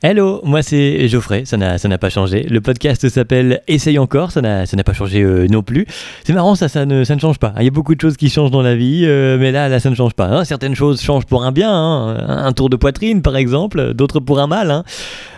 [0.00, 2.44] Hello, moi c'est Geoffrey, ça n'a, pas changé.
[2.44, 5.86] Le podcast s'appelle Essaye encore, ça n'a, pas changé euh, non plus.
[6.22, 7.52] C'est marrant, ça, ne, change pas.
[7.58, 9.80] Il y a beaucoup de choses qui changent dans la vie, euh, mais là, là,
[9.80, 10.26] ça ne change pas.
[10.28, 10.44] hein.
[10.44, 12.16] Certaines choses changent pour un bien, hein.
[12.28, 14.84] un tour de poitrine par exemple, d'autres pour un mal, hein.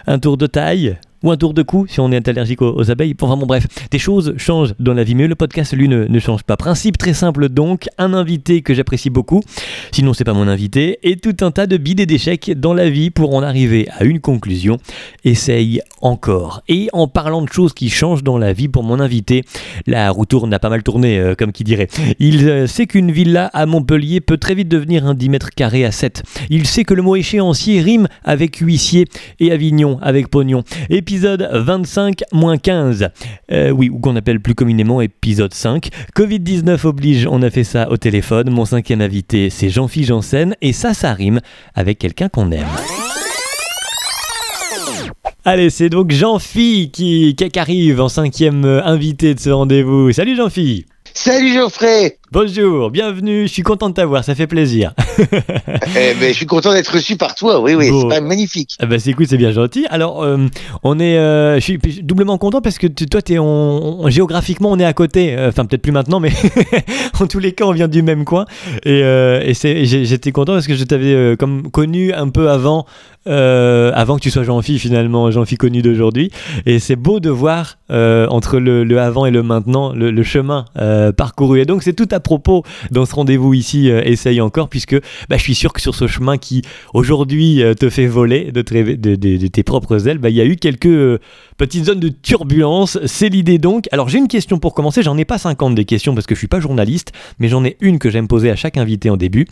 [0.07, 0.99] un tour de taille.
[1.23, 3.15] Ou un tour de cou si on est allergique aux, abeilles.
[3.21, 6.19] Enfin bon bref, des choses changent dans la vie, mais le podcast lui ne, ne
[6.19, 6.57] change pas.
[6.57, 9.43] Principe très simple donc, un invité que j'apprécie beaucoup,
[9.93, 12.91] sinon c'est pas mon invité, et tout un tas de bides et d'échecs dans la
[12.91, 14.79] vie pour en arriver à une conclusion.
[15.25, 16.62] Essaye encore.
[16.69, 19.45] Et en parlant de choses qui changent dans la vie pour mon invité,
[19.87, 21.89] la roue tourne a pas mal tourné, euh, comme qui dirait.
[22.19, 25.84] Il euh, sait qu'une villa à Montpellier peut très vite devenir un 10 mètres carrés
[25.84, 26.23] à 7.
[26.48, 29.06] Il sait que le mot échéancier rime avec huissier
[29.39, 30.62] et Avignon avec pognon.
[31.10, 33.10] Épisode 25-15.
[33.50, 35.88] Euh, oui, ou qu'on appelle plus communément épisode 5.
[36.14, 38.48] Covid-19 oblige, on a fait ça au téléphone.
[38.50, 40.55] Mon cinquième invité, c'est Jean-Philippe Janssen.
[40.60, 41.41] Et ça, ça rime
[41.74, 42.69] avec quelqu'un qu'on aime.
[45.45, 50.12] Allez, c'est donc Jean-Phi qui, qui arrive en cinquième invité de ce rendez-vous.
[50.12, 54.95] Salut Jean-Phi Salut Geoffrey Bonjour, bienvenue, je suis content de t'avoir, ça fait plaisir.
[55.19, 58.09] eh ben, Je suis content d'être reçu par toi, oui, oui, Bon.
[58.09, 58.77] c'est magnifique.
[58.78, 59.84] Ah bah c'est écoute, c'est bien gentil.
[59.91, 60.37] Alors, euh,
[60.84, 64.70] on est, euh, je suis doublement content parce que tu- toi, es, on, on- géographiquement,
[64.70, 65.34] on est à côté.
[65.37, 66.31] Euh, Enfin, peut-être plus maintenant, mais
[67.20, 68.44] en tous les cas, on vient du même coin.
[68.84, 72.87] Et, euh, et j'étais content parce que je t'avais comme connu un peu avant,
[73.27, 76.31] avant que tu sois Jean-Phi finalement, Jean-Phi connu d'aujourd'hui.
[76.67, 80.67] Et c'est beau de voir entre le, le avant et le maintenant le, le chemin
[81.17, 81.61] parcouru.
[81.61, 84.94] Et donc, c'est tout à propos dans ce rendez-vous ici, euh, essaye encore, puisque
[85.28, 86.62] bah, je suis sûr que sur ce chemin qui
[86.94, 90.86] aujourd'hui euh, te fait voler de, tes- propres ailes, bah, il y a eu quelques
[90.86, 91.18] euh,
[91.56, 92.98] petites zones de turbulence.
[93.06, 93.86] C'est l'idée donc.
[93.92, 96.38] Alors j'ai une question pour commencer, j'en ai pas 50 des questions parce que je
[96.38, 99.46] suis pas journaliste, mais j'en ai une que j'aime poser à chaque invité en début.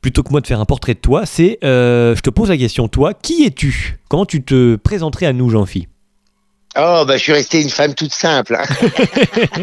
[0.00, 2.88] Plutôt que moi de faire un portrait de toi, c'est je te pose la question,
[2.88, 3.98] toi, qui es-tu?
[4.08, 5.88] Comment tu te présenterais à nous, Jean-Phi?
[6.78, 8.54] Oh, bah, je suis resté une femme toute simple.
[8.56, 8.64] hein.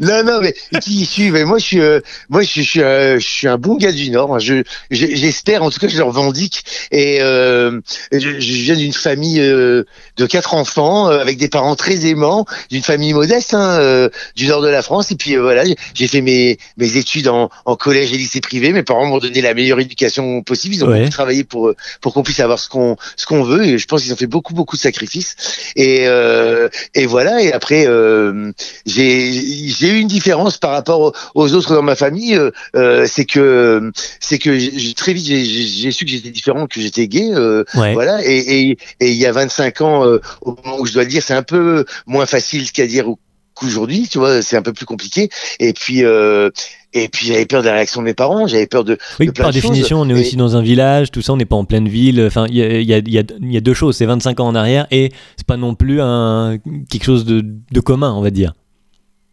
[0.00, 2.82] non, non, mais qui suis mais Moi, je suis, euh, moi, je, suis- je suis,
[2.82, 4.34] euh, je suis un bon gars du Nord.
[4.34, 4.38] hein.
[4.40, 6.64] Je, je- j'espère, en tout cas, je le revendique.
[6.90, 7.80] Et euh,
[8.10, 9.84] je, je viens d'une famille euh,
[10.16, 14.46] de quatre enfants, euh, avec des parents très aimants, d'une famille modeste, hein, euh, du
[14.48, 15.12] Nord de la France.
[15.12, 15.62] Et puis voilà,
[15.94, 18.72] j'ai fait mes, mes études en, en collège et lycée privé.
[18.72, 20.74] Mes parents m'ont donné la meilleure éducation possible.
[20.74, 20.98] Ils ont Ouais.
[21.00, 23.64] beaucoup travaillé pour, pour qu'on puisse avoir ce qu'on, ce qu'on veut.
[23.64, 25.36] Et je pense qu'ils ont fait beaucoup, beaucoup de sacrifices.
[25.76, 27.42] Et, euh, et voilà.
[27.42, 28.52] Et après, euh,
[28.86, 32.34] j'ai eu une différence par rapport aux- autres dans ma famille.
[32.36, 33.90] euh, euh, c'est que
[34.20, 37.30] c'est que très vite j'ai- su que j'étais différent, que j'étais gay.
[37.74, 37.92] Ouais.
[37.94, 38.24] voilà.
[38.24, 40.04] Et, et, et il y a 25 ans,
[40.42, 43.06] au moment où je dois le dire, c'est un peu moins facile qu'à dire
[43.54, 44.08] qu'aujourd'hui.
[44.10, 45.28] Tu vois, c'est un peu plus compliqué.
[45.60, 46.04] Et puis.
[46.04, 46.50] Euh,
[46.94, 49.30] et puis j'avais peur de la réaction de mes parents, j'avais peur de, Oui, de
[49.32, 49.70] plein par de choses.
[49.70, 51.88] définition, on est Et- aussi dans un village, tout ça, on n'est pas en pleine
[51.88, 52.22] ville.
[52.26, 53.96] Enfin, il y a, il y a- il y a- il y a deux choses,
[53.96, 56.58] c'est 25 ans en arrière et c'est pas non plus un,
[56.90, 58.54] quelque chose de, de commun, on va dire.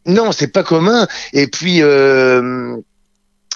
[0.07, 1.07] Non, c'est pas commun.
[1.33, 2.75] Et puis, euh,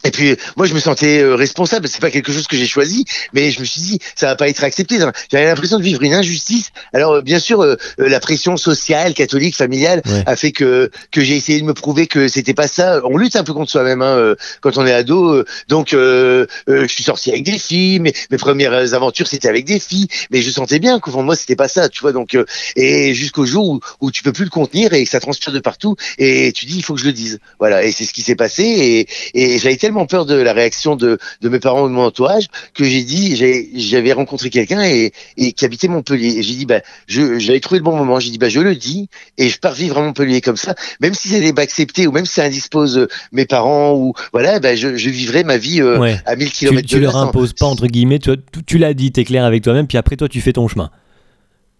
[0.06, 1.88] et puis, moi, je me sentais euh, responsable.
[1.88, 4.48] C'est pas quelque chose que j'ai choisi, mais je me suis dit, ça va pas
[4.48, 4.98] être accepté.
[5.32, 6.70] J'avais l'impression de vivre une injustice.
[6.94, 10.24] Alors, euh, bien sûr, euh, euh, la pression sociale, catholique, familiale, Ouais.
[10.26, 13.02] a fait que que j'ai essayé de me prouver que c'était pas ça.
[13.04, 15.44] On lutte un peu contre soi-même hein, euh, quand on est ado.
[15.68, 18.00] Donc, euh, euh, je suis sorti avec des filles.
[18.00, 20.08] Mes, mes premières aventures, c'était avec des filles.
[20.31, 21.90] Mais je sentais bien qu'au fond de moi, c'était pas ça.
[21.90, 22.14] Tu vois.
[22.14, 22.46] Donc, euh,
[22.76, 25.60] et jusqu'au jour où, où tu peux plus le contenir et que ça transpire de
[25.60, 28.22] partout et tu dis il faut que je le dise voilà et c'est ce qui
[28.22, 31.88] s'est passé et, et j'avais tellement peur de la réaction de, de mes parents ou
[31.88, 33.35] de mon entourage que j'ai dit
[33.75, 37.79] j'avais rencontré quelqu'un et, et qui habitait Montpellier et j'ai dit bah je j'avais trouvé
[37.79, 40.41] le bon moment j'ai dit bah je le dis et je pars vivre à Montpellier
[40.41, 43.94] comme ça même si c'était pas accepté ou même si ça indispose euh, mes parents
[43.95, 46.17] ou voilà bah je, je vivrai ma vie euh, Ouais.
[46.25, 48.77] à 1000 Tu, km tu de là leur imposes pas, entre guillemets, tu, tu, tu
[48.77, 50.91] l'as dit, t'es clair avec toi-même, puis après, toi, tu fais ton chemin.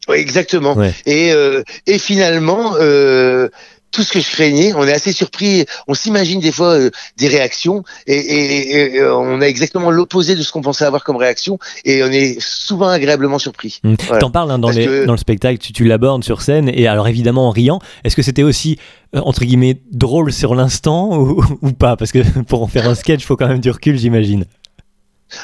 [0.08, 0.76] Ouais, exactement.
[0.76, 0.94] Ouais.
[1.06, 3.50] Et, euh, et finalement, euh,
[3.92, 5.66] tout ce que je craignais, on est assez surpris.
[5.88, 10.36] On s'imagine des fois euh, des réactions et, et- et, euh, on a exactement l'opposé
[10.36, 13.80] de ce qu'on pensait avoir comme réaction et on est souvent agréablement surpris.
[13.84, 13.96] Mm.
[14.06, 14.20] Voilà.
[14.20, 16.70] T'en parles hein, dans, Parce les- que- dans le spectacle, tu, tu l'abordes sur scène,
[16.74, 17.80] et alors évidemment en riant.
[18.04, 18.78] Est-ce que c'était aussi,
[19.16, 21.96] euh, entre guillemets, drôle sur l'instant ou, ou pas?
[21.96, 24.46] Parce que pour en faire un sketch, il faut quand même du recul, j'imagine.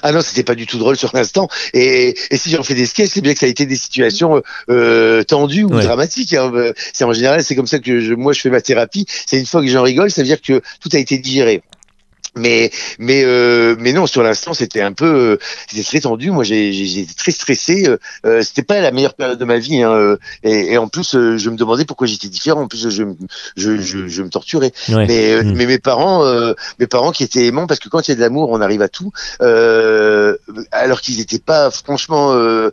[0.03, 1.47] Ah non, c'était pas du tout drôle sur l'instant.
[1.73, 4.41] Et, et si j'en fais des sketchs, c'est bien que ça a été des situations
[4.69, 5.83] euh, tendues ou Ouais.
[5.83, 6.33] dramatiques.
[6.33, 6.51] hein.
[6.55, 9.05] Euh, C'est en général, c'est comme ça que je, moi je fais ma thérapie.
[9.25, 11.61] C'est une fois que j'en rigole, ça veut dire que tout a été digéré.
[12.37, 15.37] Mais mais euh, mais non sur l'instant c'était un peu euh,
[15.69, 19.39] c'était très tendu moi j'ai j'étais très stressé euh, euh, c'était pas la meilleure période
[19.39, 22.61] de ma vie hein, euh, et, et en plus je me demandais pourquoi j'étais différent
[22.63, 23.03] en plus je
[23.55, 25.05] je je, je me torturais Ouais.
[25.07, 25.53] mais Mm.
[25.55, 28.15] mais mes parents euh, mes parents qui étaient aimants parce que quand il y a
[28.15, 29.11] de l'amour on arrive à tout
[29.41, 30.35] euh,
[30.71, 32.69] alors qu'ils étaient pas franchement euh,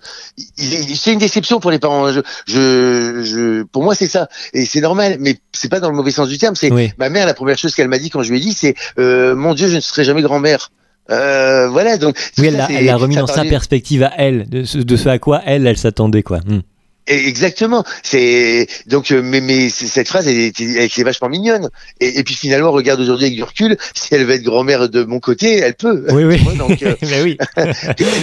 [0.56, 2.12] c'est une déception pour les parents hein.
[2.12, 5.96] je, je je pour moi c'est ça et c'est normal mais c'est pas dans le
[5.96, 6.92] mauvais sens du terme c'est Oui.
[6.98, 9.34] ma mère la première chose qu'elle m'a dit quand je lui ai dit c'est euh,
[9.52, 10.70] mon Dieu, je ne serai jamais grand-mère.
[11.10, 12.16] Euh, voilà, donc.
[12.38, 15.42] Oui, elle l'a remis dans sa perspective à elle, de ce, de ce à quoi
[15.44, 16.38] elle, elle s'attendait, quoi.
[16.38, 16.60] Hmm.
[17.06, 17.84] Exactement.
[18.02, 21.68] C'est donc, euh, mais, mais cette phrase, elle était, elle était vachement mignonne.
[22.00, 25.02] Et, et puis finalement, regarde aujourd'hui avec du recul, si elle veut être grand-mère de
[25.04, 26.06] mon côté, elle peut.
[26.10, 26.38] Oui, oui.
[26.58, 27.38] Donc, euh, Mais oui.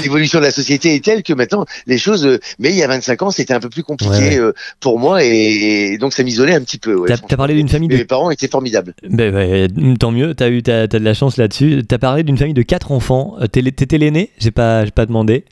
[0.04, 2.26] l'évolution de la société est telle que maintenant, les choses.
[2.26, 4.38] euh, mais il y a 25 ans, c'était un peu plus compliqué Ouais, ouais.
[4.40, 5.30] euh, pour moi, et,
[5.94, 6.96] et donc ça m'isolait un petit peu.
[6.96, 8.94] Ouais, T'as parlé d'une famille de mes parents étaient formidables.
[9.08, 11.84] Ben, ben, tant mieux, t'as eu t'as, t'as de la chance là-dessus.
[11.88, 13.36] T'as parlé d'une famille de quatre enfants.
[13.52, 14.30] T'étais l'aîné?
[14.40, 15.44] J'ai pas, j'ai pas demandé.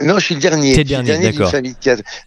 [0.00, 0.74] Non, je suis le dernier.
[0.74, 1.52] T'es dernier, d'une d'accord.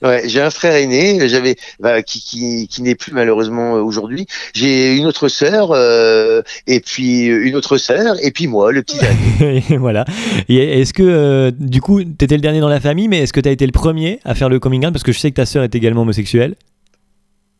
[0.01, 4.27] Ouais, j'ai un frère aîné, j'avais bah, qui qui, qui n'est plus malheureusement euh, aujourd'hui.
[4.53, 8.97] J'ai une autre sœur euh, et puis une autre sœur et puis moi, le petit
[8.97, 9.63] dernier.
[9.77, 10.05] Voilà.
[10.47, 13.41] Et est-ce que, euh, du coup, t'étais le dernier dans la famille, mais est-ce que
[13.41, 14.93] t'as été le premier à faire le coming out?
[14.93, 16.55] Parce que je sais que ta sœur est également homosexuelle.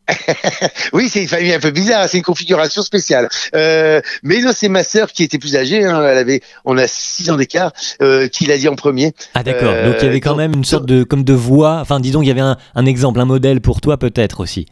[0.92, 3.28] Oui, c'est une famille un peu bizarre, c'est une configuration spéciale.
[3.54, 5.84] Euh, mais non, c'est ma sœur qui était plus âgée.
[5.84, 7.72] Hein, elle avait, on a six ans d'écart,
[8.02, 9.12] euh, qui l'a dit en premier.
[9.34, 9.72] Ah d'accord.
[9.72, 11.78] Euh, Donc il y avait quand donc- même une sorte de, comme de voix.
[11.80, 14.66] Enfin, disons qu'il y avait un, un exemple, un modèle pour toi peut-être aussi.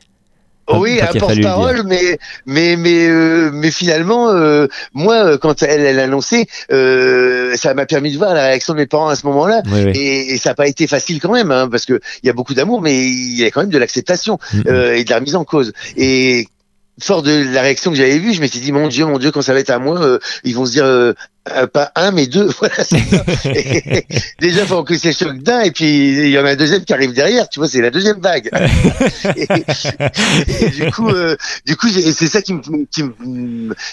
[0.72, 5.98] Oui, un porte-parole, mais mais mais euh, mais finalement, euh, moi, euh, quand elle elle
[5.98, 9.62] annoncé, euh, ça m'a permis de voir la réaction de mes parents à ce moment-là.
[9.66, 9.92] Oui, oui.
[9.94, 12.32] Et, et ça n'a pas été facile quand même, hein, parce que il y a
[12.32, 14.64] beaucoup d'amour, mais il y a quand même de l'acceptation Mhm.
[14.68, 15.72] euh, et de la remise en cause.
[15.96, 16.48] Et
[17.00, 19.42] fort de la réaction que j'avais vue, je m'étais dit mon Dieu, mon Dieu, quand
[19.42, 21.12] ça va être à moi, euh, ils vont se dire euh,
[21.52, 22.48] euh, pas un mais deux.
[22.58, 23.24] Voilà, c'est ça.
[23.50, 24.06] Et
[24.40, 26.92] déjà, faut que c'est choc d'un, et puis il y en a un deuxième qui
[26.92, 27.48] arrive derrière.
[27.48, 28.50] Tu vois, c'est la deuxième vague.
[29.36, 29.46] et,
[30.60, 31.36] et du coup, euh,
[31.66, 32.62] du coup, c'est ça qui me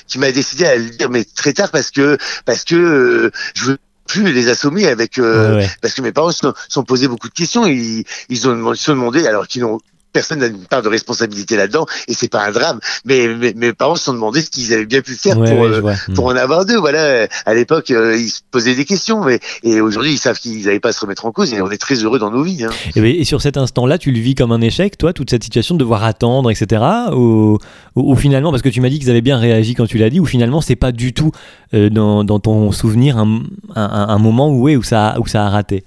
[0.07, 3.65] qui, m'a décidé à le dire, mais très tard parce que parce que euh, je
[3.65, 3.77] veux
[4.07, 5.69] plus les assommer avec euh, Ouais, ouais.
[5.81, 7.65] parce que mes parents se sont, sont posés beaucoup de questions.
[7.65, 9.80] Ils, ils ont se sont demandé, alors qu'ils n'ont
[10.13, 12.79] personne n'a une part de responsabilité là-dedans, et c'est pas un drame.
[13.05, 15.59] Mais, mais mes parents se sont demandé ce qu'ils avaient bien pu faire Ouais, pour
[15.61, 16.77] ouais, euh, pour en avoir deux.
[16.77, 20.65] Voilà, à l'époque, euh, ils se posaient des questions, mais et aujourd'hui, ils savent qu'ils
[20.65, 21.53] n'avaient pas à se remettre en cause.
[21.53, 22.63] Et on est très heureux dans nos vies.
[22.63, 22.69] Hein.
[22.95, 25.43] Et, ben, et sur cet instant-là, tu le vis comme un échec, toi, toute cette
[25.43, 26.81] situation de devoir attendre, etc.
[27.13, 27.57] Ou,
[27.95, 30.09] ou- ou finalement, parce que tu m'as dit qu'ils avaient bien réagi quand tu l'as
[30.09, 31.31] dit, ou finalement, c'est pas du tout
[31.73, 33.41] euh, dans, dans ton souvenir un,
[33.75, 35.83] un- un moment où, ouais, où, ça, a- où ça a raté?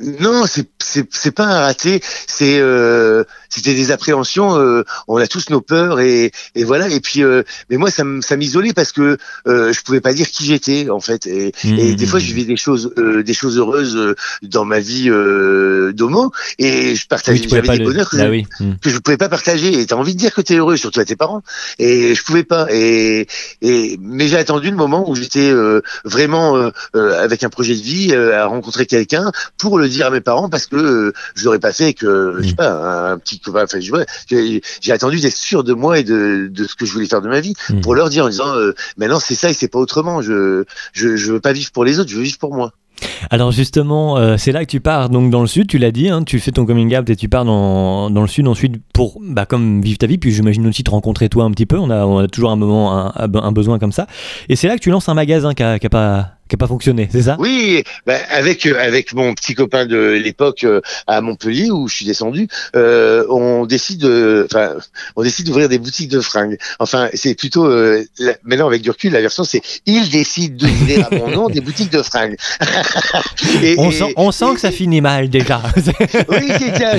[0.00, 2.00] Non, c'est c'est c'est pas un raté.
[2.26, 4.56] C'est euh, c'était des appréhensions.
[4.58, 6.88] euh, on a tous nos peurs et et voilà.
[6.88, 8.04] Et puis, euh, mais moi, ça
[8.36, 11.26] m'isolait parce que euh, je pouvais pas dire qui j'étais en fait.
[11.26, 11.96] Et, et Mhm.
[11.96, 15.92] des fois, je vivais des choses euh, des choses heureuses euh, dans ma vie euh,
[15.92, 18.46] d'homo et je partageais j'avais des le- bonheurs que, je- oui.
[18.60, 18.72] Mm.
[18.82, 19.80] que je pouvais pas partager.
[19.80, 21.42] Et t'as envie de dire que t'es heureux, surtout à tes parents.
[21.78, 22.66] Et je pouvais pas.
[22.70, 23.26] Et
[23.62, 28.12] et mais j'ai attendu le moment où j'étais euh, vraiment avec un projet de vie
[28.12, 29.32] euh, à rencontrer quelqu'un
[29.70, 32.46] pour le dire à mes parents parce que euh, je l'aurais pas fait que je
[32.48, 32.56] sais Mm.
[32.56, 36.64] pas un, un petit copain enfin j'ai attendu d'être sûr de moi et de, de
[36.64, 37.80] ce que je voulais faire de ma vie Mm.
[37.80, 41.16] pour leur dire en disant euh, maintenant c'est ça et c'est pas autrement je, je
[41.16, 42.72] je veux pas vivre pour les autres je veux vivre pour moi
[43.30, 46.08] Alors justement, euh, c'est là que tu pars donc dans le sud, tu l'as dit,
[46.08, 49.18] hein, tu fais ton coming out et tu pars dans, dans le sud ensuite pour
[49.20, 51.90] bah, comme vivre ta vie, puis j'imagine aussi te rencontrer toi un petit peu, on
[51.90, 54.06] a, on a toujours un moment, un, un besoin comme ça.
[54.48, 56.66] Et c'est là que tu lances un magasin qui a, qui a pas, qui pas
[56.66, 57.36] fonctionné, c'est ça?
[57.38, 61.94] Oui, bah, avec euh, avec mon petit copain de l'époque euh, à Montpellier où je
[61.96, 64.74] suis descendu, euh, on décide de, enfin,
[65.16, 66.58] on décide d'ouvrir des boutiques de fringues.
[66.78, 71.06] Enfin, c'est plutôt euh, la- maintenant avec du recul, la version c'est il décide d'ouvrir
[71.10, 72.36] à mon nom des boutiques de fringues.
[73.62, 75.62] Et- on et- sent, on sent et- que ça finit mal déjà.
[76.28, 76.92] oui, c'est ça.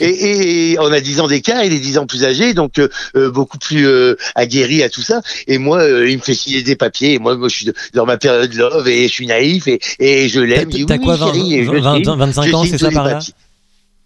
[0.00, 3.58] Et, on a 10 ans d'écart, il est 10 ans plus âgé, donc euh, beaucoup
[3.58, 3.86] plus
[4.34, 5.20] aguerri à tout ça.
[5.46, 7.14] Et moi, il me fait signer des papiers.
[7.14, 10.28] Et moi, moi, je suis dans ma période love et je suis naïf et, et
[10.28, 10.68] je l'aime.
[10.70, 13.04] T'as- oui, quoi, 20, chérie, et je 20, signe, 25 je ans, c'est ça par
[13.04, 13.14] là?
[13.14, 13.32] papiers.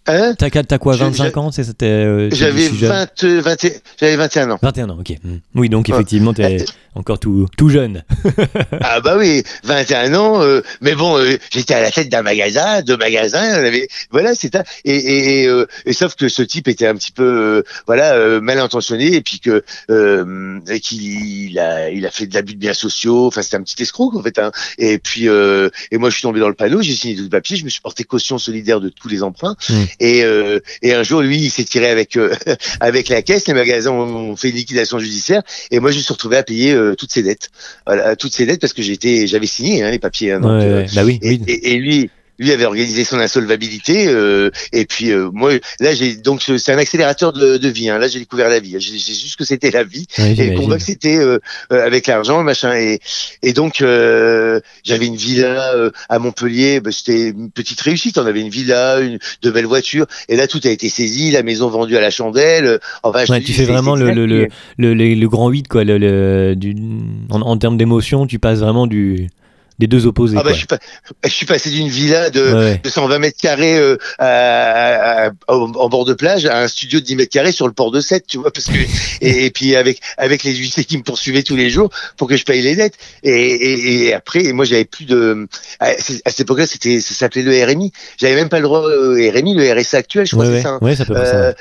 [0.07, 0.33] Hein?
[0.37, 1.51] T'as quoi, Je- 25 je- ans?
[1.51, 1.85] C'était.
[1.85, 2.89] euh, J'avais je suis jeune.
[2.89, 4.59] 20, 20 et- j'avais 21 ans.
[4.61, 5.11] 21 ans, ok.
[5.23, 5.35] Mm.
[5.55, 6.57] Oui, donc effectivement, t'es
[6.95, 8.03] encore tout, tout jeune.
[8.81, 12.81] Ah bah oui, 21 ans, euh, mais bon, euh, j'étais à la tête d'un magasin,
[12.81, 14.55] de magasins, on avait, voilà, c'est.
[14.85, 18.13] Et, et, et, euh, et sauf que ce type était un petit peu, euh, voilà,
[18.15, 21.01] euh, mal intentionné et puis que euh, qu'il
[21.51, 23.27] il a, il a fait de l'abus de biens sociaux.
[23.27, 24.39] Enfin, c'était un petit escroc en fait.
[24.39, 24.51] Hein.
[24.77, 27.29] Et puis, euh, et moi, je suis tombé dans le panneau, j'ai signé tout le
[27.29, 29.55] papier, je me suis porté caution solidaire de tous les emprunts.
[29.69, 29.73] Mm.
[29.99, 32.33] Et, euh, et un jour, lui, il s'est tiré avec euh,
[32.79, 33.47] avec la caisse.
[33.47, 35.41] Les magasins ont fait une liquidation judiciaire.
[35.71, 37.49] Et moi, je me suis retrouvé à payer euh, toutes ses dettes.
[37.85, 40.31] Voilà, toutes ses dettes parce que j'étais, j'avais signé hein, les papiers.
[40.33, 40.85] Hein, donc, Ouais, euh.
[40.95, 41.41] Bah oui, et, oui.
[41.47, 42.09] et- et lui,
[42.41, 44.07] lui avait organisé son insolvabilité.
[44.07, 47.89] euh, et puis euh, moi, là, j'ai donc c'est un accélérateur de, de vie.
[47.89, 48.75] Hein, là, j'ai découvert la vie.
[48.79, 50.05] J'ai ce que c'était la vie
[50.43, 51.39] et combat que c'était euh,
[51.71, 52.73] euh, avec l'argent, machin.
[52.75, 52.99] Et,
[53.43, 56.79] et donc euh, j'avais une villa euh, à Montpellier.
[56.81, 58.17] Bah, c'était une petite réussite.
[58.17, 60.05] On avait une villa, une, de belles voitures.
[60.27, 61.31] Et là, tout a été saisi.
[61.31, 62.79] La maison vendue à la chandelle.
[63.03, 65.83] Enfin, Ouais, tu fais vraiment le, le, le, le, le- le grand 8, quoi.
[65.83, 66.75] Le, le- du,
[67.29, 69.29] en, en termes d'émotion, tu passes vraiment du,
[69.81, 70.37] des deux opposés.
[70.39, 70.77] Ah bah, je, suis pas,
[71.25, 72.81] je suis passé d'une villa de, Ouais, ouais.
[72.83, 76.99] de 120 mètres carrés euh, à- à- à- en bord de plage à un studio
[76.99, 78.77] de 10 mètres carrés sur le port de 7, tu vois, parce que
[79.21, 82.37] et, et puis avec avec les huissiers qui me poursuivaient tous les jours pour que
[82.37, 82.95] je paye les dettes.
[83.23, 85.47] Et, et, et après, et moi j'avais plus de
[85.79, 87.91] à, à cette époque-là, c'était ça s'appelait le RMI.
[88.19, 90.77] J'avais même pas le droit au RMI, le RSA actuel, je crois Ouais, c'est ça.
[90.81, 90.95] hein.
[90.95, 91.53] Ça peut ça.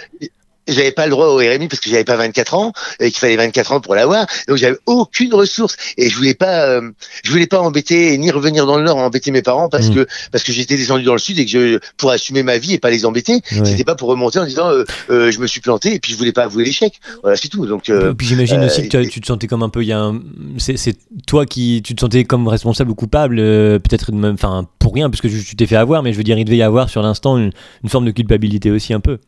[0.69, 3.37] J'avais pas le droit au RMI parce que j'avais pas 24 ans et qu'il fallait
[3.37, 6.91] 24 ans pour l'avoir donc j'avais aucune ressource et je voulais pas euh,
[7.25, 9.95] je voulais pas embêter ni revenir dans le nord embêter mes parents parce Mm.
[9.95, 12.75] que parce que j'étais descendu dans le sud et que je pour assumer ma vie
[12.75, 13.65] et pas les embêter Ouais.
[13.65, 16.19] c'était pas pour remonter en disant euh, euh, je me suis planté et puis je
[16.19, 19.21] voulais pas avouer l'échec voilà c'est tout donc Et puis j'imagine aussi que tu, tu
[19.21, 20.21] te sentais comme un peu, il y a un-
[20.59, 20.95] c'est,
[21.27, 25.21] toi qui, tu te sentais comme responsable ou coupable, peut-être même, enfin pour rien, parce
[25.21, 27.03] que tu tu t'es fait avoir, mais je veux dire, il devait y avoir sur
[27.03, 27.51] l'instant une,
[27.83, 29.19] une forme de culpabilité aussi un peu.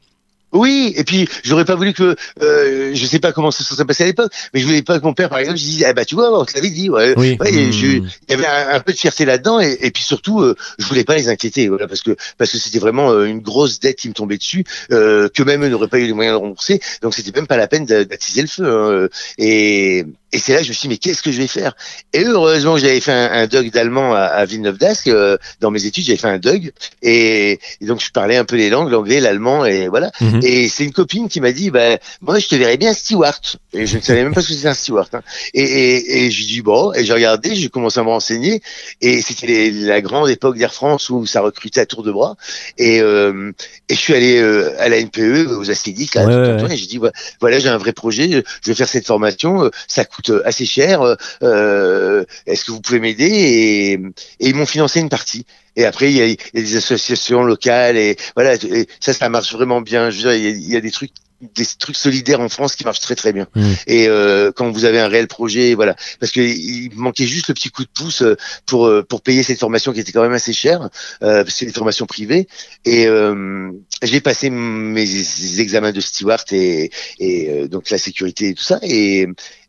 [0.52, 3.84] Oui, et puis j'aurais pas voulu que, euh, je sais pas comment ça se serait
[3.84, 5.92] passé à l'époque, mais je voulais pas que mon père, par exemple, je dise, ah
[5.92, 7.14] bah tu vois, on te l'avait dit, ouais.
[7.16, 7.36] Oui.
[7.40, 10.40] Ouais, je- il y avait un, un peu de fierté là-dedans, et, et puis surtout,
[10.40, 13.40] euh, je voulais pas les inquiéter, voilà, parce que parce que c'était vraiment euh, une
[13.40, 16.36] grosse dette qui me tombait dessus, euh, que même eux n'auraient pas eu les moyens
[16.36, 18.64] de rembourser, donc c'était même pas la peine d'a- d'attiser le feu.
[18.66, 20.04] hein, et
[20.34, 21.74] et c'est là que je me suis dit, mais qu'est-ce que je vais faire?
[22.14, 25.70] Et heureusement que j'avais fait un, un DUG d'allemand à, à Villeneuve d'Ascq, euh, dans
[25.70, 28.90] mes études, j'avais fait un DUG, et, et donc je parlais un peu les langues,
[28.90, 30.10] l'anglais, l'allemand, et voilà.
[30.22, 30.40] Mhm.
[30.42, 33.40] Et c'est une copine qui m'a dit, bah, moi, je te verrais bien steward.
[33.72, 35.08] Et je ne savais même pas ce que c'était un steward.
[35.12, 35.22] Hein.
[35.54, 38.62] Et, et, et j'ai dit, bon, et j'ai regardé, j'ai commencé à me renseigner.
[39.00, 42.36] Et c'était la grande époque d'Air France où ça recrutait à tour de bras.
[42.78, 43.52] Et, euh,
[43.88, 46.98] et je suis allé euh, à la NPE, aux Astédiques, Ouais, ouais, et j'ai dit,
[46.98, 50.66] voilà, voilà, j'ai un vrai projet, je vais faire cette formation, euh, ça coûte assez
[50.66, 53.24] cher, euh, est-ce que vous pouvez m'aider?
[53.26, 55.46] Et, et ils m'ont financé une partie.
[55.76, 59.12] Et après, il y, a, il y a des associations locales et voilà, et ça,
[59.12, 60.10] ça marche vraiment bien.
[60.10, 61.12] Je veux dire, il y a, il y a des trucs
[61.56, 63.48] des trucs solidaires en France qui marchent très très bien.
[63.54, 63.72] Mm.
[63.86, 67.54] Et euh, quand vous avez un réel projet, voilà, parce que il manquait juste le
[67.54, 68.36] petit coup de pouce euh,
[68.66, 70.88] pour euh, pour payer cette formation qui était quand même assez chère,
[71.22, 72.46] euh, parce que c'est une formation privée.
[72.84, 73.70] Et euh,
[74.02, 78.78] j'ai passé mes examens de steward et, et euh, donc la sécurité et tout ça.
[78.82, 79.26] Et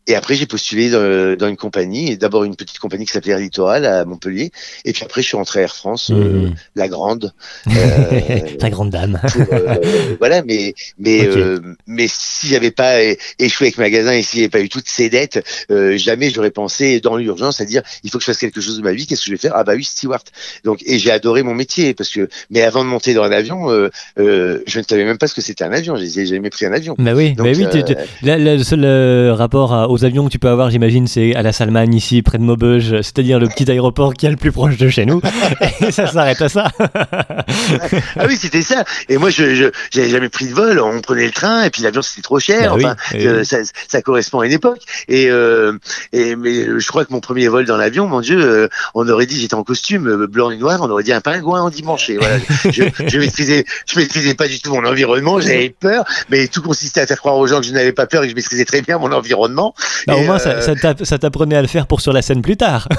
[0.07, 3.39] et après, j'ai postulé dans, dans une compagnie, d'abord une petite compagnie qui s'appelait Air
[3.39, 4.51] Littoral à Montpellier,
[4.85, 6.13] et puis après, je suis rentré à Air France, euh,
[6.47, 6.53] Mhm.
[6.75, 7.33] la grande.
[7.77, 9.19] euh, La grande dame.
[9.31, 11.37] pour, euh, voilà, mais mais Ok.
[11.37, 13.01] euh, mais si j'avais pas
[13.39, 16.51] échoué avec magasin et s'il n'y avait pas eu toutes ces dettes, euh, jamais j'aurais
[16.51, 19.07] pensé dans l'urgence à dire il faut que je fasse quelque chose de ma vie.
[19.07, 19.53] Qu'est-ce que je vais faire?
[19.55, 20.23] Ah bah oui, steward.
[20.63, 23.69] Donc et j'ai adoré mon métier parce que mais avant de monter dans un avion,
[23.71, 25.95] euh, euh, je ne savais même pas ce que c'était un avion.
[25.95, 26.95] J'ai jamais pris un avion.
[26.97, 29.89] Bah oui, Donc, bah oui tu- tu- euh, là, là, le seul euh, rapport à-
[29.93, 33.01] aux avions que tu peux avoir, j'imagine, c'est à la Salman, ici, près de Maubeuge,
[33.01, 35.21] c'est-à-dire le petit aéroport qui est le plus proche de chez nous.
[35.81, 36.71] Et ça s'arrête à ça.
[36.79, 38.83] ah oui, c'était ça.
[39.09, 40.79] Et moi, je j'avais jamais pris de vol.
[40.79, 42.71] On prenait le train et puis l'avion c'était trop cher.
[42.71, 43.45] Bah oui, enfin, oui, euh, oui.
[43.45, 43.57] ça,
[43.87, 44.81] ça correspond à une époque.
[45.07, 45.77] Et, euh,
[46.11, 49.25] et mais je crois que mon premier vol dans l'avion, mon Dieu, euh, on aurait
[49.25, 50.79] dit j'étais en costume euh, blanc et noir.
[50.81, 52.09] On aurait dit un pingouin en dimanche.
[52.09, 55.39] Et voilà, je, je maîtrisais, je maîtrisais pas du tout mon environnement.
[55.39, 58.23] J'avais peur, mais tout consistait à faire croire aux gens que je n'avais pas peur
[58.23, 59.73] et que je maîtrisais très bien mon environnement.
[60.07, 62.21] Bah, au moins, euh, ça, ça t'a- ça t'apprenait à le faire pour sur la
[62.21, 62.87] scène plus tard.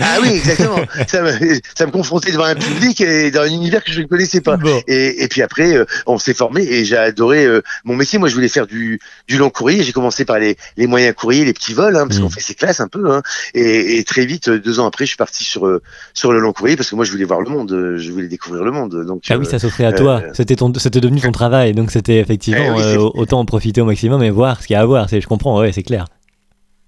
[0.00, 0.76] Ah oui, exactement.
[1.06, 1.30] ça, me,
[1.74, 4.56] ça me confrontait devant un public et dans un univers que je ne connaissais pas.
[4.56, 4.80] Bon.
[4.86, 8.18] Et, et puis après, euh, on s'est formé et j'ai adoré euh, mon métier.
[8.18, 9.82] Moi, je voulais faire du, du long courrier.
[9.82, 12.22] J'ai commencé par les, les moyens courriers, les petits vols, hein, parce Mm.
[12.22, 13.10] qu'on fait ses classes un peu.
[13.10, 13.22] Hein.
[13.54, 15.68] Et, et très vite, deux ans après, je suis parti sur
[16.12, 18.64] sur le long courrier parce que moi, je voulais voir le monde, je voulais découvrir
[18.64, 19.04] le monde.
[19.06, 20.22] Donc, Ah oui, ça s'offrait à toi.
[20.32, 20.54] C'était
[21.00, 24.60] devenu ton travail, donc c'était effectivement Eh oui, autant en profiter au maximum et voir
[24.62, 25.08] ce qu'il y a à voir.
[25.08, 26.06] Je comprends, ouais, c'est clair.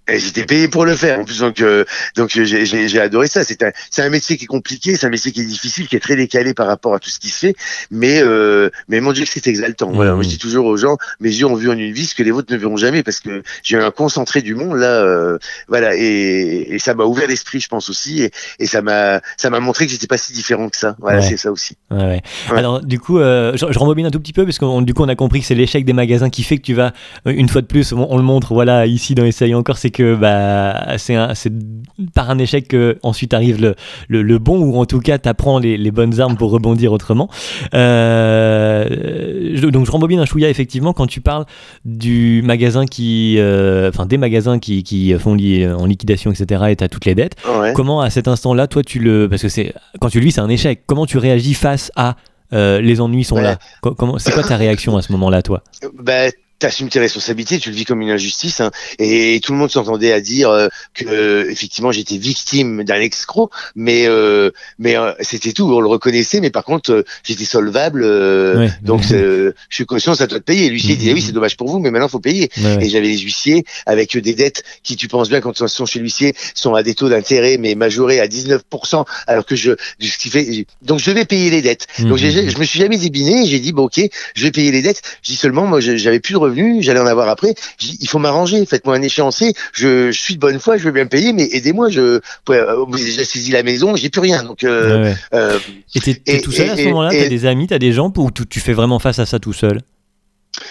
[0.08, 1.18] Et j'étais payé pour le faire.
[1.20, 1.84] En plus, donc, euh,
[2.16, 3.42] donc j'ai, j'ai, adoré ça.
[3.42, 5.96] C'est un, c'est un métier qui est compliqué, c'est un métier qui est difficile, qui
[5.96, 7.54] est très décalé par rapport à tout ce qui se fait.
[7.90, 9.90] Mais, euh, mais mon Dieu, c'est exaltant.
[9.92, 10.14] Voilà.
[10.14, 12.22] Moi, je dis toujours aux gens, mes yeux ont vu en une vie ce que
[12.22, 15.02] les vôtres ne verront jamais, parce que j'ai un concentré du monde là.
[15.02, 15.96] euh, voilà.
[15.96, 19.58] Et, et ça m'a ouvert l'esprit, je pense aussi, et, et ça m'a, ça m'a
[19.60, 20.94] montré que j'étais pas si différent que ça.
[21.00, 21.26] Voilà, Ouais.
[21.28, 21.74] c'est ça aussi.
[21.90, 22.22] Ouais, ouais.
[22.56, 25.02] Alors, du coup, euh, je, je rembobine un tout petit peu, parce que du coup,
[25.02, 26.92] on a compris que c'est l'échec des magasins qui fait que tu vas,
[27.26, 29.90] euh, une fois de plus, on, on le montre, voilà, ici dans Essaye encore, c'est
[29.96, 31.16] que bah, c'est
[32.14, 33.74] par un échec que ensuite arrive le,
[34.08, 36.92] le, le bon, ou en tout cas, tu apprends les, les, bonnes armes pour rebondir
[36.92, 37.30] autrement.
[37.72, 38.84] Euh,
[39.70, 41.46] donc je rembobine un chouïa, effectivement, quand tu parles
[41.84, 43.36] du magasin qui.
[43.38, 47.06] Euh, enfin, des magasins qui, qui font li en liquidation, etc., et tu as toutes
[47.06, 47.36] les dettes.
[47.74, 49.28] Comment, à cet instant-là, toi, tu le.
[49.28, 50.82] Parce que c'est quand tu le vis, c'est un échec.
[50.86, 52.16] Comment tu réagis face à.
[52.52, 53.58] Euh, les ennuis sont là?
[53.80, 55.62] Comment, c'est quoi ta réaction à ce moment-là, toi?
[55.98, 59.70] Bah, t'assumes tes responsabilités, tu le vis comme une injustice, hein, et tout le monde
[59.70, 65.52] s'entendait à dire euh, que effectivement j'étais victime d'un escroc, mais euh, mais euh, c'était
[65.52, 68.02] tout, on le reconnaissait, mais par contre euh, j'étais solvable,
[68.82, 70.70] donc je suis conscient ça doit te payer.
[70.70, 72.50] L'huissier disait oui c'est dommage pour vous, mais maintenant faut payer.
[72.80, 75.98] Et j'avais les huissiers avec des dettes qui tu penses bien quand ils sont chez
[75.98, 80.30] l'huissier sont à des taux d'intérêt mais majorés à 19%, alors que je ce qui
[80.30, 81.86] fait donc je vais payer les dettes.
[82.00, 84.00] Donc je me suis jamais débiné, j'ai dit bon ok
[84.34, 85.02] je vais payer les dettes.
[85.22, 86.38] Je dis seulement moi j'avais plus de
[86.80, 87.54] j'allais en avoir après.
[88.00, 89.54] Il faut m'arranger, faites-moi un échéancier.
[89.72, 91.88] Je, suis de bonne foi, je veux bien payer, mais aidez-moi.
[91.90, 94.42] Je euh, j'ai saisi la maison, j'ai plus rien.
[94.42, 95.58] Donc, euh, euh,
[95.94, 97.10] et t'es tout seul à ce moment-là?
[97.10, 99.80] T'as des amis, t'as des gens, ou tu fais vraiment face à ça tout seul?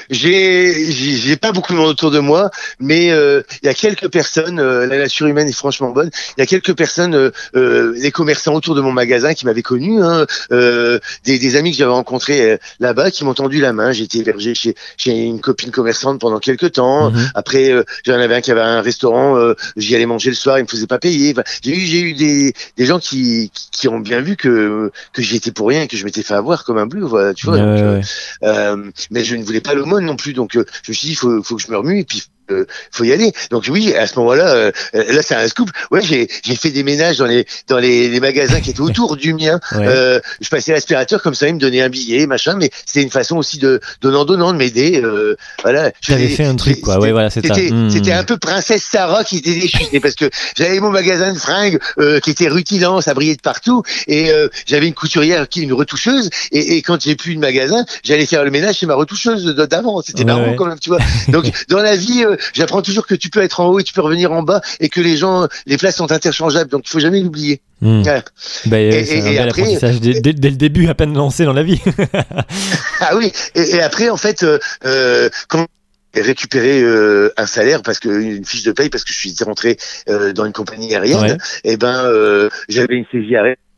[0.10, 2.50] J'ai j'ai pas beaucoup de monde autour de moi,
[2.80, 4.60] mais euh, il y a quelques personnes.
[4.60, 6.10] Euh, la nature humaine est franchement bonne.
[6.38, 9.62] Il y a quelques personnes, euh, euh les commerçants autour de mon magasin qui m'avaient
[9.62, 13.92] connu, hein, des, des, amis que j'avais rencontrés là-bas, qui m'ont tendu la main.
[13.92, 17.12] J'étais hébergé chez, chez une copine commerçante pendant quelques temps.
[17.12, 17.32] Mhm.
[17.36, 17.72] Après,
[18.06, 19.38] j'en avais un qui avait un restaurant.
[19.78, 21.32] J'y allais manger le soir, il me faisait pas payer.
[21.32, 25.22] Enfin, j'ai eu j'ai eu des, des gens qui, qui ont bien vu que que
[25.22, 27.06] j'y étais pour rien, que je m'étais fait avoir comme un bleu.
[27.06, 27.58] Voilà, tu vois.
[29.12, 30.34] mais je ne voulais pas non plus.
[30.34, 32.00] Donc, euh, je me suis dit, faut, faut que je me remue.
[32.00, 33.32] Et puis, euh, faut y aller.
[33.52, 35.70] Donc oui, à ce moment-là, euh, là c'est un scoop.
[35.92, 39.18] Ouais, j'ai j'ai fait des ménages dans les dans les, les magasins qui étaient autour
[39.18, 39.60] du mien.
[39.86, 42.56] Euh, je passais l'aspirateur comme ça, il me donnait un billet, machin.
[42.58, 45.00] Mais c'était une façon aussi de donnant donnant de m'aider.
[45.04, 45.92] Euh, voilà.
[46.02, 47.00] J'avais fait un truc quoi.
[47.00, 47.46] Ouais, voilà, c'est.
[47.46, 48.18] C'était hmm.
[48.18, 51.80] un peu princesse Sarah qui était déchutée parce que j'avais mon magasin de fringues
[52.24, 54.32] qui était rutilant, ça brillait de partout, et
[54.66, 56.30] j'avais une couturière qui une retoucheuse.
[56.52, 60.02] Et, et quand j'ai plus de magasin, j'allais faire le ménage chez ma retoucheuse d'avant.
[60.02, 61.00] C'était marrant quand même, tu vois.
[61.28, 64.01] Donc dans la vie j'apprends toujours que tu peux être en haut et tu peux
[64.01, 66.70] revenir en bas et que les gens, les places sont interchangeables.
[66.70, 67.62] Donc il faut jamais l'oublier.
[67.82, 68.04] Mmh.
[68.68, 71.82] Bah, et, un apprentissage dès, le début, à peine lancé dans la vie.
[73.01, 73.32] ah oui.
[73.54, 75.68] Et, après, en fait, euh, euh quand
[76.22, 79.77] récupérer euh, un salaire parce que une fiche de paye parce que je suis rentré
[80.10, 83.36] euh, dans une compagnie aérienne et eh ben euh, j'avais une saisie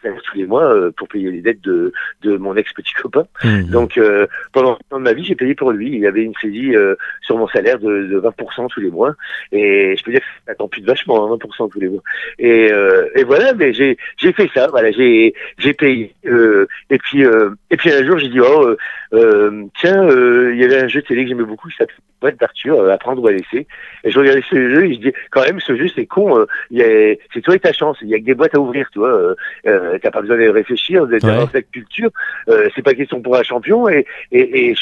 [0.08, 3.26] arrêt tous les mois euh, pour payer les dettes de, de mon ex petit copain.
[3.44, 3.64] Mmh.
[3.64, 5.96] Donc euh, pendant le temps de ma vie, j'ai payé pour lui.
[5.96, 9.16] Il avait une saisie euh, sur mon salaire de, de 20% tous les mois.
[9.52, 12.02] Et je peux dire que ça attend plus de vachement, 20% hein, tous les mois.
[12.40, 12.72] Et,
[13.16, 14.68] et voilà, mais j'ai j'ai fait ça.
[14.68, 16.14] Voilà, j'ai j'ai payé.
[16.24, 18.76] et puis et puis un jour, j'ai dit oh
[19.12, 23.22] tiens, il y avait un jeu télé que j'aimais beaucoup qui s'appelait Boîte d'Arthur, apprendre
[23.22, 23.68] ou à laisser.
[24.04, 26.46] Et je regardais ce jeu et je dis quand même ce jeu c'est con.
[26.72, 27.98] c'est toi et ta chance.
[28.02, 29.36] Il y a que des boîtes à ouvrir, tu vois.
[29.68, 32.10] Euh, t'as pas besoin de réfléchir, d'être dans cette culture.
[32.50, 33.88] Euh, c'est pas question pour un champion.
[33.90, 34.76] Et, et, et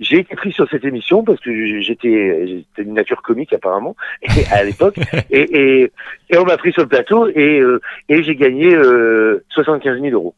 [0.00, 3.96] j'ai été pris sur cette émission parce que j'étais j'étais une nature comique apparemment
[4.52, 4.96] à l'époque.
[5.30, 5.92] et, et,
[6.30, 10.14] et, on m'a pris sur le plateau et, euh, et j'ai gagné euh, 75 000
[10.14, 10.34] euros.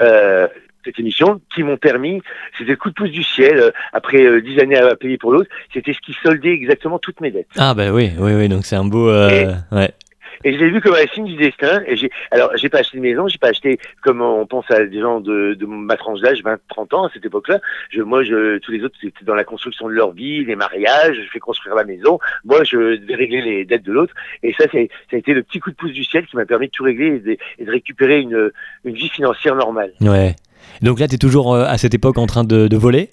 [0.00, 0.48] Euh,
[0.84, 2.22] cette émission qui m'ont permis,
[2.58, 5.50] c'était le coup de pouce du ciel, euh, après dix années à payer pour l'autre,
[5.72, 7.48] c'était ce qui soldait exactement toutes mes dettes.
[7.56, 9.10] Ah bah oui, oui, oui, donc c'est un beau...
[9.10, 9.94] ouais.
[10.42, 11.82] Et je l'ai vu comme un signe du destin.
[11.86, 14.84] Et j'ai, alors, j'ai pas acheté de maison, j'ai pas acheté comme on pense à
[14.84, 17.60] des gens de, de ma tranche d'âge, 20, 30 ans à cette époque-là.
[17.90, 21.16] Je, moi, je, tous les autres, c'était dans la construction de leur vie, les mariages,
[21.16, 22.18] je fais construire la maison.
[22.44, 24.14] Moi, je devais régler les dettes de l'autre.
[24.42, 26.46] Et ça, c'est, ça a été le petit coup de pouce du ciel qui m'a
[26.46, 28.50] permis de tout régler et de, et de récupérer une,
[28.84, 29.92] une vie financière normale.
[30.00, 30.34] Ouais.
[30.82, 33.10] Donc là, tu es toujours euh, à cette époque en train de, de voler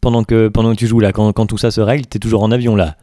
[0.00, 2.20] pendant que, pendant que tu joues là, quand, quand tout ça se règle, tu es
[2.20, 2.96] toujours en avion là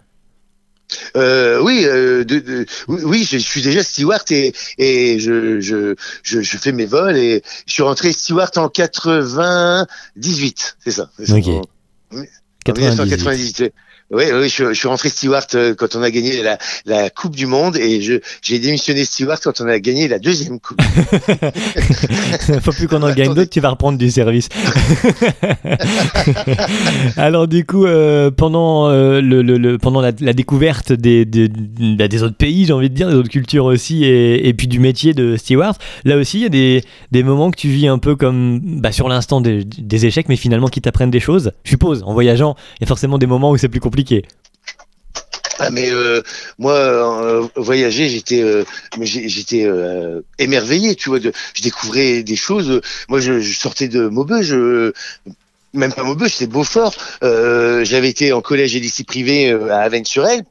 [1.15, 6.71] euh, oui, euh, de, oui, je, suis déjà steward et, et je, je, je, fais
[6.71, 11.09] mes vols et je suis rentré steward en 98, c'est ça.
[11.29, 11.47] Ok.
[11.47, 13.73] En, 1998.
[14.11, 16.43] Oui, je, suis rentré steward euh, quand on a gagné
[16.85, 20.81] la, Coupe du Monde et j'ai démissionné steward quand on a gagné la deuxième Coupe.
[22.61, 24.49] Faut plus qu'on en gagne d'autres, tu vas reprendre du service.
[27.17, 32.23] Alors du coup, euh, pendant euh, le, le, pendant la, découverte des, des, bah, des,
[32.23, 35.13] autres pays, j'ai envie de dire, des autres cultures aussi, et, et, puis du métier
[35.13, 38.15] de steward, là aussi, il y a des, des moments que tu vis un peu
[38.15, 41.51] comme bah, sur l'instant des, des échecs, mais finalement qui t'apprennent des choses.
[41.63, 43.92] Je suppose, en voyageant, il y a forcément des moments où c'est plus compliqué
[45.59, 46.21] ah mais euh,
[46.57, 48.63] moi euh, voyager j'étais euh,
[49.01, 49.69] j'étais
[50.39, 52.81] émerveillé tu vois de, je découvrais des choses.
[53.07, 54.53] Moi je, sortais de Maubeuge
[55.73, 56.95] même pas Maubeuge c'était Beaufort.
[57.21, 60.43] J'avais été en collège et lycée privé à Avesnes-sur-Elle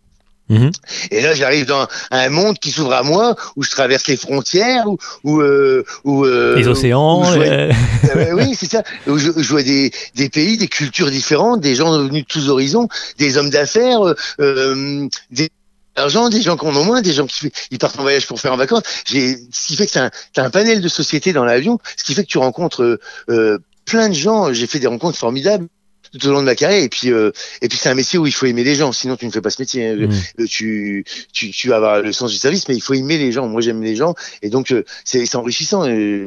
[0.53, 0.71] Mhm.
[1.11, 4.87] Et là, j'arrive dans un monde qui s'ouvre à moi, où je traverse les frontières,
[4.87, 7.23] où, où, euh, où, euh, Les océans.
[7.23, 7.73] où je vois- euh,
[8.17, 8.83] Euh, oui, c'est ça.
[9.07, 12.49] Où je, je vois des, des pays, des cultures différentes, des gens venus de tous
[12.49, 12.89] horizons,
[13.19, 15.49] des hommes d'affaires, euh, euh, des
[15.97, 18.41] argent, des gens qui en ont moins, des gens qui ils partent en voyage pour
[18.41, 18.83] faire en vacances.
[19.07, 20.11] J'ai, ce qui fait que t'as un,
[20.47, 24.15] un panel de sociétés dans l'avion, ce qui fait que tu rencontres euh, plein de
[24.15, 24.53] gens.
[24.53, 25.67] J'ai fait des rencontres formidables
[26.13, 26.83] tout au long de ma carrière.
[26.83, 29.17] Et puis, euh, et puis c'est un métier où il faut aimer les gens, sinon
[29.17, 29.89] tu ne fais pas ce métier.
[29.89, 29.97] hein.
[29.97, 30.11] Mhm.
[30.41, 33.33] Euh, tu, tu, tu vas avoir le sens du service, mais il faut aimer les
[33.33, 33.49] gens.
[33.49, 35.85] Moi, j'aime les gens, et donc euh, c'est c'est enrichissant.
[35.87, 36.27] Et,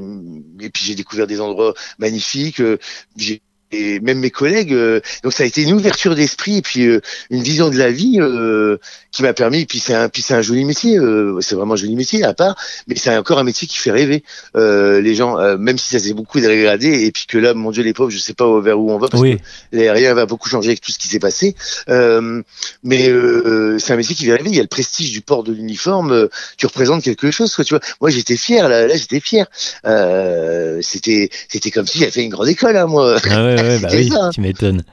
[0.62, 2.60] et puis j'ai découvert des endroits magnifiques.
[2.62, 2.78] euh,
[3.18, 6.86] j'ai et même mes collègues, euh, donc ça a été une ouverture d'esprit et puis
[6.86, 8.78] euh, une vision de la vie euh,
[9.12, 9.62] qui m'a permis.
[9.62, 12.24] Et puis c'est un, puis c'est un joli métier, euh, c'est vraiment un joli métier
[12.24, 12.56] à part,
[12.88, 14.24] mais c'est encore un métier qui fait rêver
[14.56, 17.72] euh, les gens, euh, même si ça s'est beaucoup dégradé et puis que là, mon
[17.72, 20.26] Dieu, les pauvres, je sais pas vers où on va parce Oui, que l'aérien va
[20.26, 21.56] beaucoup changer avec tout ce qui s'est passé.
[21.90, 22.42] Euh,
[22.84, 24.50] mais euh, c'est un métier qui fait rêver.
[24.50, 26.12] Il y a le prestige du port de l'uniforme.
[26.12, 27.66] euh, tu représentes quelque chose, quoi.
[27.66, 27.82] Tu vois.
[28.02, 28.70] Moi, j'étais fier.
[28.70, 29.46] Là, là j'étais fier.
[29.86, 33.18] Euh, c'était, c'était comme si j'avais fait une grande école, hein, moi.
[33.30, 34.84] ah ouais, ouais, bah C'est oui, ça, tu m'étonnes.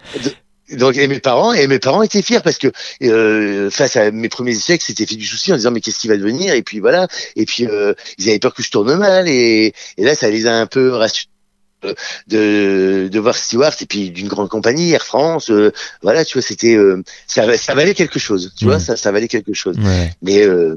[0.72, 2.68] Donc, et mes parents, et mes parents étaient fiers parce que
[3.02, 6.08] euh, face à mes premiers échecs, c'était fait du souci en disant mais qu'est-ce qui
[6.08, 6.54] va devenir?
[6.54, 7.08] Et puis voilà.
[7.36, 10.46] Et puis euh, ils avaient peur que je tourne mal et, et là ça les
[10.46, 11.28] a un peu rassurés
[12.28, 16.42] de, de voir Stewart et puis d'une grande compagnie Air France euh, voilà tu vois
[16.42, 18.80] c'était euh, ça, ça valait quelque chose tu vois Mhm.
[18.80, 20.12] ça ça valait quelque chose Ouais.
[20.22, 20.76] mais euh,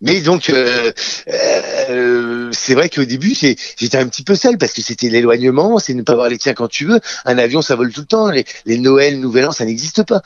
[0.00, 0.92] mais donc euh,
[1.28, 5.94] euh, c'est vrai qu'au début j'étais un petit peu seul parce que c'était l'éloignement c'est
[5.94, 8.30] ne pas voir les tiens quand tu veux un avion ça vole tout le temps
[8.30, 10.22] les, les Noël Nouvel An ça n'existe pas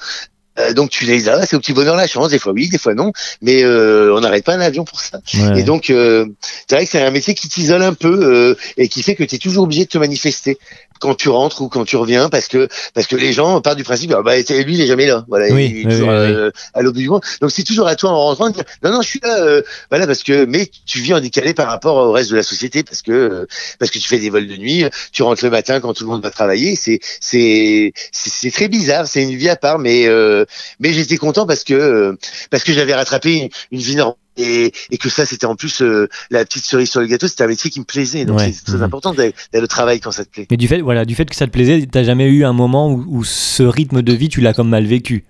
[0.58, 2.78] Euh, donc tu les as c'est au petit bonheur la chance des fois oui des
[2.78, 5.20] fois non mais euh, on n'arrête pas un avion pour ça.
[5.34, 5.60] Ouais.
[5.60, 6.26] et donc euh,
[6.68, 9.24] c'est vrai que c'est un métier qui t'isole un peu euh, et qui fait que
[9.24, 10.58] tu es toujours obligé de te manifester
[11.00, 13.84] quand tu rentres ou quand tu reviens parce que parce que les gens partent du
[13.84, 15.24] principe ah bah lui il est jamais là.
[15.28, 17.62] Voilà Oui, il est oui, toujours oui, euh, à l'autre bout du monde donc c'est
[17.62, 20.22] toujours à toi en rentrant de dire non non je suis là euh, voilà parce
[20.22, 23.12] que mais tu vis en décalé par rapport au reste de la société parce que
[23.12, 23.46] euh,
[23.78, 26.10] parce que tu fais des vols de nuit tu rentres le matin quand tout le
[26.10, 30.06] monde va travailler c'est c'est c'est c'est très bizarre c'est une vie à part mais
[30.08, 30.44] euh,
[30.80, 32.16] mais j'étais content parce que euh,
[32.50, 35.82] parce que j'avais rattrapé une, une vie normale et, et que ça c'était en plus
[35.82, 38.52] euh, la petite cerise sur le gâteau c'était un métier qui me plaisait donc Ouais.
[38.52, 38.82] c'est très Mhm.
[38.84, 41.34] important d'aller au travail quand ça te plaît Mais du fait, voilà, du fait que
[41.34, 44.40] ça te plaisait, t'as jamais eu un moment où, où ce rythme de vie, tu
[44.40, 45.24] l'as comme mal vécu?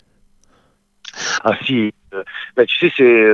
[1.45, 2.23] Ah si, euh,
[2.57, 3.33] bah, tu sais, c'est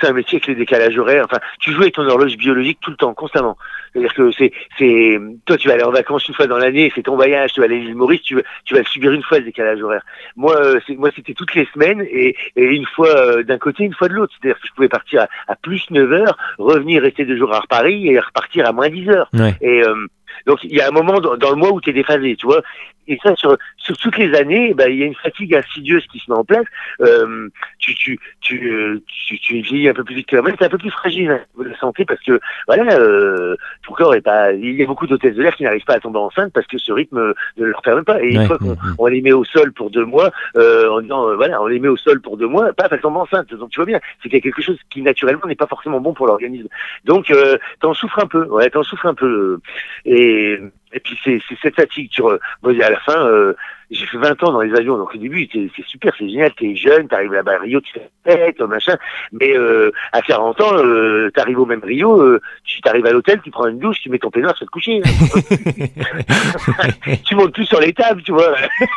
[0.00, 1.26] c'est un métier avec les décalages horaires.
[1.30, 3.58] Enfin, tu joues avec ton horloge biologique tout le temps, constamment.
[3.92, 7.02] C'est-à-dire que c'est, c'est, toi, tu vas aller en vacances une fois dans l'année, c'est
[7.02, 9.22] ton voyage, tu vas aller à l'île Maurice, tu vas, tu vas le subir une
[9.22, 10.04] fois le décalage horaire.
[10.36, 13.84] Moi, euh, c'est, moi, c'était toutes les semaines et, et une fois euh, d'un côté,
[13.84, 14.32] une fois de l'autre.
[14.40, 17.62] C'est-à-dire que je pouvais partir à, à plus 9 heures, revenir, rester deux jours à
[17.68, 19.28] Paris et repartir à moins 10 heures.
[19.32, 19.54] Ouais.
[19.60, 20.06] Et euh,
[20.46, 22.46] donc il y a un moment dans, dans le mois où tu es déphasé, tu
[22.46, 22.62] vois.
[23.10, 26.20] Et ça sur sur toutes les années, bah, il y a une fatigue insidieuse qui
[26.20, 26.64] se met en place.
[27.00, 30.56] Euh, tu tu tu euh, tu, tu vieillis un peu plus vite que la moyenne,
[30.58, 34.14] t'es un peu plus fragile hein, de la santé parce que voilà, euh, ton corps
[34.14, 34.52] est pas.
[34.52, 36.78] Il y a beaucoup d'hôtesses de l'air qui n'arrivent pas à tomber enceinte parce que
[36.78, 38.22] ce rythme ne leur permet pas.
[38.22, 38.46] Et une Ouais.
[38.46, 38.94] fois qu'on Mhm.
[38.98, 41.80] on les met au sol pour deux mois, euh, en disant euh, voilà, on les
[41.80, 43.52] met au sol pour deux mois, paf, elles tombent enceintes.
[43.54, 46.00] Donc tu vois bien, c'est qu'il y a quelque chose qui naturellement n'est pas forcément
[46.00, 46.68] bon pour l'organisme.
[47.04, 49.58] Donc euh, t'en souffres un peu, ouais, t'en souffres un peu.
[50.04, 50.58] Et,
[50.92, 52.10] et puis c'est cette fatigue.
[52.10, 53.54] Tu re- moi, à la fin, euh,
[53.90, 56.52] j'ai fait 20 ans dans les avions, donc au début c'est c'est super, c'est génial,
[56.54, 58.96] t'es jeune, t'arrives là-bas à Rio, tu fais la fête, machin.
[59.32, 63.40] Mais euh, à 40 ans, euh, t'arrives au même Rio, euh, tu t'arrives à l'hôtel,
[63.42, 65.02] tu prends une douche, tu mets ton peignoir, tu vas te coucher.
[67.26, 68.54] tu montes plus sur les tables, tu vois.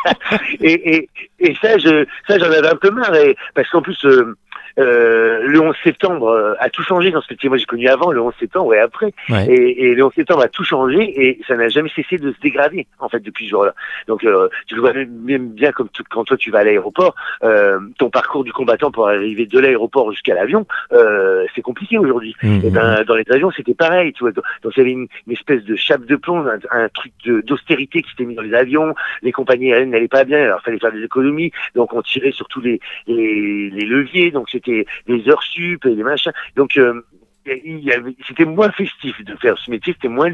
[0.62, 3.98] et, et, et ça, je, ça, j'en avais un peu marre, et, parce qu'en plus,
[4.06, 4.36] euh,
[4.80, 7.50] euh, le 11 septembre euh, a tout changé dans ce métier.
[7.50, 9.14] Moi, j'ai connu avant, le 11 septembre et après.
[9.30, 9.46] Ouais.
[9.48, 12.40] Et, et le 11 septembre a tout changé et ça n'a jamais cessé de se
[12.40, 13.74] dégrader, en fait, depuis ce jour-là.
[14.08, 17.16] Donc, euh, tu le vois même, bien comme tout- quand toi, tu vas à l'aéroport,
[17.44, 22.36] euh, ton parcours du combattant pour arriver de l'aéroport jusqu'à l'avion, euh, c'est compliqué aujourd'hui.
[22.42, 22.62] Mhm.
[22.66, 24.32] Et ben, dans les avions, c'était pareil, tu vois.
[24.32, 28.02] Donc, il y avait une, une espèce de chape de plomb, un, un truc d'austérité
[28.02, 28.96] qui s'était mis dans les avions.
[29.22, 31.52] Les compagnies aériennes n'allaient pas bien, alors fallait faire des économies.
[31.76, 34.32] Donc, on tirait sur tous les, les, les leviers.
[34.32, 36.32] Donc, c'était des heures sup et des machins.
[36.56, 37.02] Donc, euh,
[37.46, 40.30] il c'était moins festif de faire ce métier, c'était moins,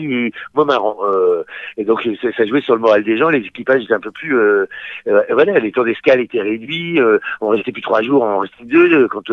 [0.53, 0.97] moins marrant.
[1.03, 1.43] Euh,
[1.77, 3.29] et donc, ça, ça jouait sur le moral des gens.
[3.29, 4.37] Les équipages étaient un peu plus...
[4.37, 4.65] Euh,
[5.07, 6.99] euh, voilà, les temps d'escale étaient réduits.
[7.41, 9.23] on restait plus trois jours, on en restait deux quand...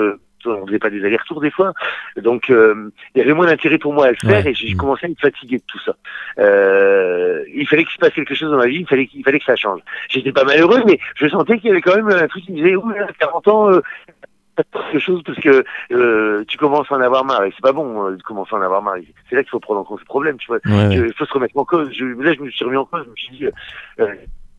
[0.46, 1.72] on faisait pas des allers-retours des fois,
[2.16, 4.50] donc euh, il y avait moins d'intérêt pour moi à le faire Ouais.
[4.50, 5.96] et j'ai commencé à me fatiguer de tout ça.
[6.38, 9.40] Euh, il fallait qu'il se passe quelque chose dans ma vie, il fallait, qu'il fallait
[9.40, 9.80] que ça change.
[10.08, 12.58] J'étais pas malheureux, mais je sentais qu'il y avait quand même un truc qui me
[12.58, 13.80] disait, ouh, là, 40 ans, euh,
[14.56, 18.06] quelque chose parce que euh, tu commences à en avoir marre et c'est pas bon
[18.06, 18.96] euh, de commencer à en avoir marre.
[19.28, 20.58] C'est là qu'il faut prendre en compte le problème, tu vois.
[20.64, 21.06] Ouais, ouais.
[21.08, 21.90] Il faut se remettre en cause.
[21.92, 23.44] Je, là, je me suis remis en cause, je me suis dit,
[24.00, 24.06] euh,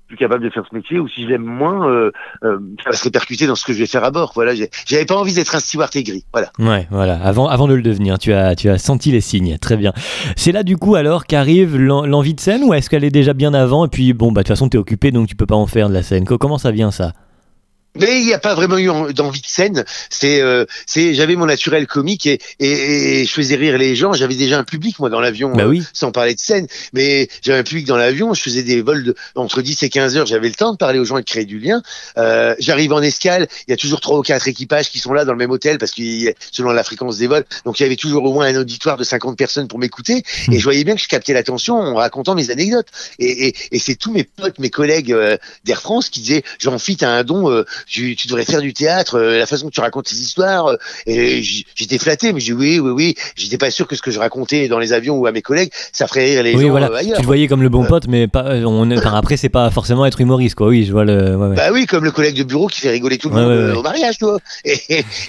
[0.08, 2.12] plus capable de faire ce métier ou si je l'aime moins, euh,
[2.44, 4.32] euh, ça va se répercuter dans ce que je vais faire à bord.
[4.36, 4.54] Voilà,
[4.86, 6.26] j'avais pas envie d'être un steward aigri.
[6.32, 6.50] Voilà.
[6.60, 7.16] Ouais, voilà.
[7.22, 9.58] Avant, avant de le devenir, tu as, tu as senti les signes.
[9.58, 9.94] Très bien.
[10.36, 13.54] C'est là du coup alors qu'arrive l'envie de scène ou est-ce qu'elle est déjà bien
[13.54, 15.68] avant et puis bon bah de toute façon t'es occupé donc tu peux pas en
[15.68, 16.26] faire de la scène.
[16.26, 17.12] Comment ça vient ça?
[18.00, 19.86] Mais il n'y a pas vraiment eu d'envie de scène.
[20.10, 24.14] C'est, euh, c'est, j'avais mon naturel comique et, et, je faisais rire les gens.
[24.14, 25.80] J'avais déjà un public moi dans l'avion, bah oui.
[25.80, 26.68] Euh, sans parler de scène.
[26.94, 28.34] Mais j'avais un public dans l'avion.
[28.34, 30.26] Je faisais des vols de, entre 10 et 15 heures.
[30.26, 31.82] J'avais le temps de parler aux gens et de créer du lien.
[32.18, 33.48] Euh, j'arrive en escale.
[33.68, 35.78] Il y a toujours trois ou quatre équipages qui sont là dans le même hôtel
[35.78, 36.02] parce que
[36.52, 37.46] selon la fréquence des vols.
[37.66, 40.24] Donc il y avait toujours au moins un auditoire de 50 personnes pour m'écouter.
[40.48, 40.54] Hmm.
[40.54, 42.88] Et je voyais bien que je captais l'attention en racontant mes anecdotes.
[43.20, 46.78] Et, et, et c'est tous mes potes, mes collègues euh, d'Air France qui disaient, jean
[46.80, 50.06] fit un don tu, tu, devrais faire du théâtre, euh, la façon que tu racontes
[50.06, 50.68] tes histoires.
[50.68, 53.16] Euh, et j'étais flatté, mais j'ai dit oui, oui, oui.
[53.36, 55.72] J'étais pas sûr que ce que je racontais dans les avions ou à mes collègues,
[55.92, 56.88] ça ferait rire les oui, gens voilà.
[56.88, 57.16] Euh, ailleurs.
[57.16, 60.06] Tu le voyais comme le bon pote, mais pas, on, enfin, après, c'est pas forcément
[60.06, 60.68] être humoriste, quoi.
[60.68, 61.36] Oui, je vois le.
[61.36, 63.82] Ouais, Bah oui, comme le collègue de bureau qui fait rigoler tout le monde au
[63.82, 64.38] mariage, toi.
[64.66, 64.78] Et,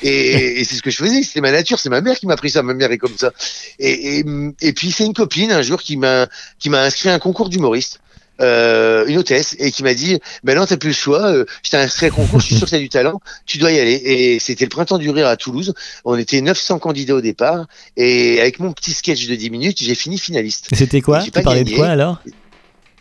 [0.03, 2.37] et, et c'est ce que je faisais, c'était ma nature, c'est ma mère qui m'a
[2.37, 3.33] pris ça, ma mère est comme ça.
[3.79, 4.25] Et,
[4.61, 6.27] et, puis c'est une copine un jour qui m'a
[6.59, 8.01] qui m'a inscrit à un concours d'humoriste
[8.41, 11.71] euh, une hôtesse et qui m'a dit ben non t'as plus le choix euh, je
[11.71, 14.01] t'ai inscrit à concours je suis sûr que t'as du talent tu dois y aller.
[14.05, 15.75] Et c'était le printemps du rire à Toulouse.
[16.05, 17.67] On était 900 candidats au départ.
[17.97, 20.69] Et avec mon petit sketch de 10 minutes j'ai fini finaliste.
[20.73, 22.23] C'était quoi tu parlais de quoi alors?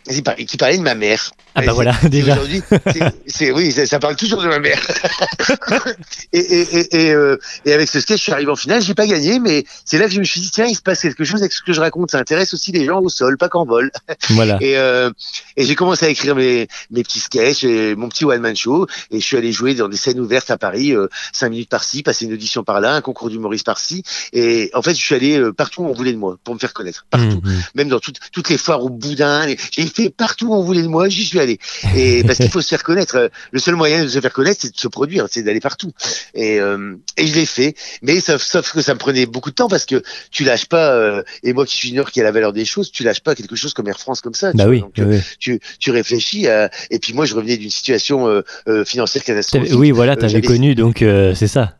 [0.08, 1.30] Qui parlait de ma mère.
[1.54, 2.34] Ah bah voilà, déjà.
[2.34, 2.62] Aujourd'hui,
[3.26, 4.80] c'est oui, ça, parle toujours de ma mère.
[6.32, 9.06] et, et, et, euh, et, avec ce sketch, je suis arrivé en finale, j'ai pas
[9.06, 11.40] gagné, mais c'est là que je me suis dit tiens, il se passe quelque chose
[11.40, 12.10] avec ce que je raconte.
[12.10, 13.90] Ça intéresse aussi les gens au sol, pas qu'en vol.
[14.30, 14.58] Voilà.
[14.60, 15.10] Et, euh,
[15.56, 18.86] et j'ai commencé à écrire mes, mes petits sketchs, et mon petit one man show,
[19.10, 22.02] et je suis allé jouer dans des scènes ouvertes à Paris, euh, cinq minutes par-ci,
[22.02, 25.52] passer une audition par-là, un concours d'humoriste par-ci, et en fait, je suis allé euh,
[25.52, 27.62] partout où on voulait de moi pour me faire connaître, partout, mmh, mmh.
[27.74, 29.46] même dans toutes toutes les foires au boudin.
[29.70, 31.58] J'ai fait partout où on voulait de moi, j'y suis allé.
[31.96, 33.30] Et parce qu'il faut se faire connaître.
[33.50, 35.92] Le seul moyen de se faire connaître, c'est de se produire, c'est d'aller partout.
[36.34, 37.74] Et, euh, et je l'ai fait.
[38.02, 40.92] Mais sauf, sauf, que ça me prenait beaucoup de temps parce que tu lâches pas.
[40.92, 43.34] Euh, et moi qui suis junior, qui a la valeur des choses, tu lâches pas
[43.34, 44.52] quelque chose comme Air France comme ça.
[44.52, 44.82] Bah oui,
[45.38, 46.48] Tu, tu réfléchis.
[46.48, 49.72] À, et puis moi, je revenais d'une situation euh, financière catastrophique.
[49.74, 50.98] Oui, voilà, t'avais connu, donc
[51.34, 51.77] c'est ça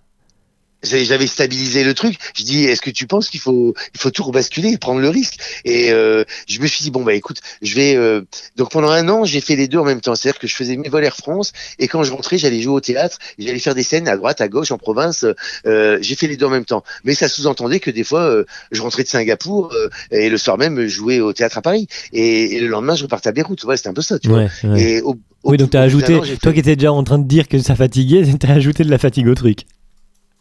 [0.82, 2.16] j'avais stabilisé le truc.
[2.34, 5.38] Je dis, est-ce que tu penses qu'il faut, il faut tout rebasculer, prendre le risque?
[5.64, 7.96] Et euh, je me suis dit, bon bah écoute, je vais.
[7.96, 8.22] Euh...
[8.56, 10.14] Donc pendant un an, j'ai fait les deux en même temps.
[10.14, 12.80] C'est-à-dire que je faisais mes vols Air France et quand je rentrais, j'allais jouer au
[12.80, 15.26] théâtre, j'allais faire des scènes à droite, à gauche, en province.
[15.66, 16.84] Euh, j'ai fait les deux en même temps.
[17.04, 20.58] Mais ça sous-entendait que des fois, euh, je rentrais de Singapour euh, et le soir
[20.58, 21.88] même, je jouais au théâtre à Paris.
[22.12, 23.62] Et, et le lendemain, je repartais à Beyrouth.
[23.64, 24.78] Voilà, c'était un peu ça, tu ouais, vois.
[24.78, 27.58] Et au, oui, donc t'as ajouté, toi qui étais déjà en train de dire que
[27.58, 29.60] ça fatiguait, t'as ajouté de la fatigue au truc.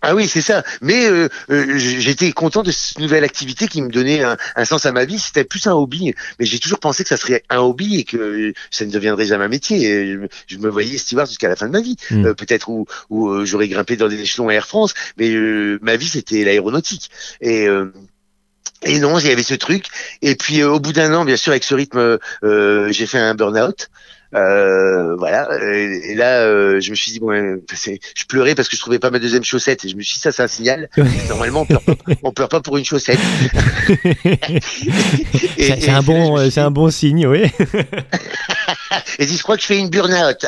[0.02, 0.64] Ah oui, c'est ça.
[0.82, 4.86] Mais euh, euh, j'étais content de cette nouvelle activité qui me donnait un, un sens
[4.86, 5.18] à ma vie.
[5.18, 8.54] C'était plus un hobby, mais j'ai toujours pensé que ça serait un hobby et que
[8.70, 10.16] ça ne deviendrait jamais un métier.
[10.48, 11.96] Je, me voyais steward jusqu'à la fin de ma vie.
[12.12, 12.28] Mm.
[12.28, 15.80] Euh, Peut-être où, où euh, j'aurais grimpé dans des échelons à Air France, mais euh,
[15.82, 17.10] ma vie c'était l'aéronautique.
[17.42, 17.68] Et
[18.84, 19.88] et non, il y avait ce truc.
[20.22, 23.90] Et puis au bout d'un an, bien sûr, avec ce rythme, j'ai fait un burn-out.
[24.36, 25.48] Euh, voilà.
[25.62, 29.10] Et, là, euh, je me suis dit bon, je pleurais parce que je trouvais pas
[29.10, 30.90] ma deuxième chaussette et je me suis dit ça, c'est un signal.
[31.30, 33.20] Normalement, on pleure, pas, on pleure pas pour une chaussette.
[35.58, 37.44] c'est un bon, c'est un bon signe, oui.
[39.20, 40.46] et dit, je crois que je fais une burn-out.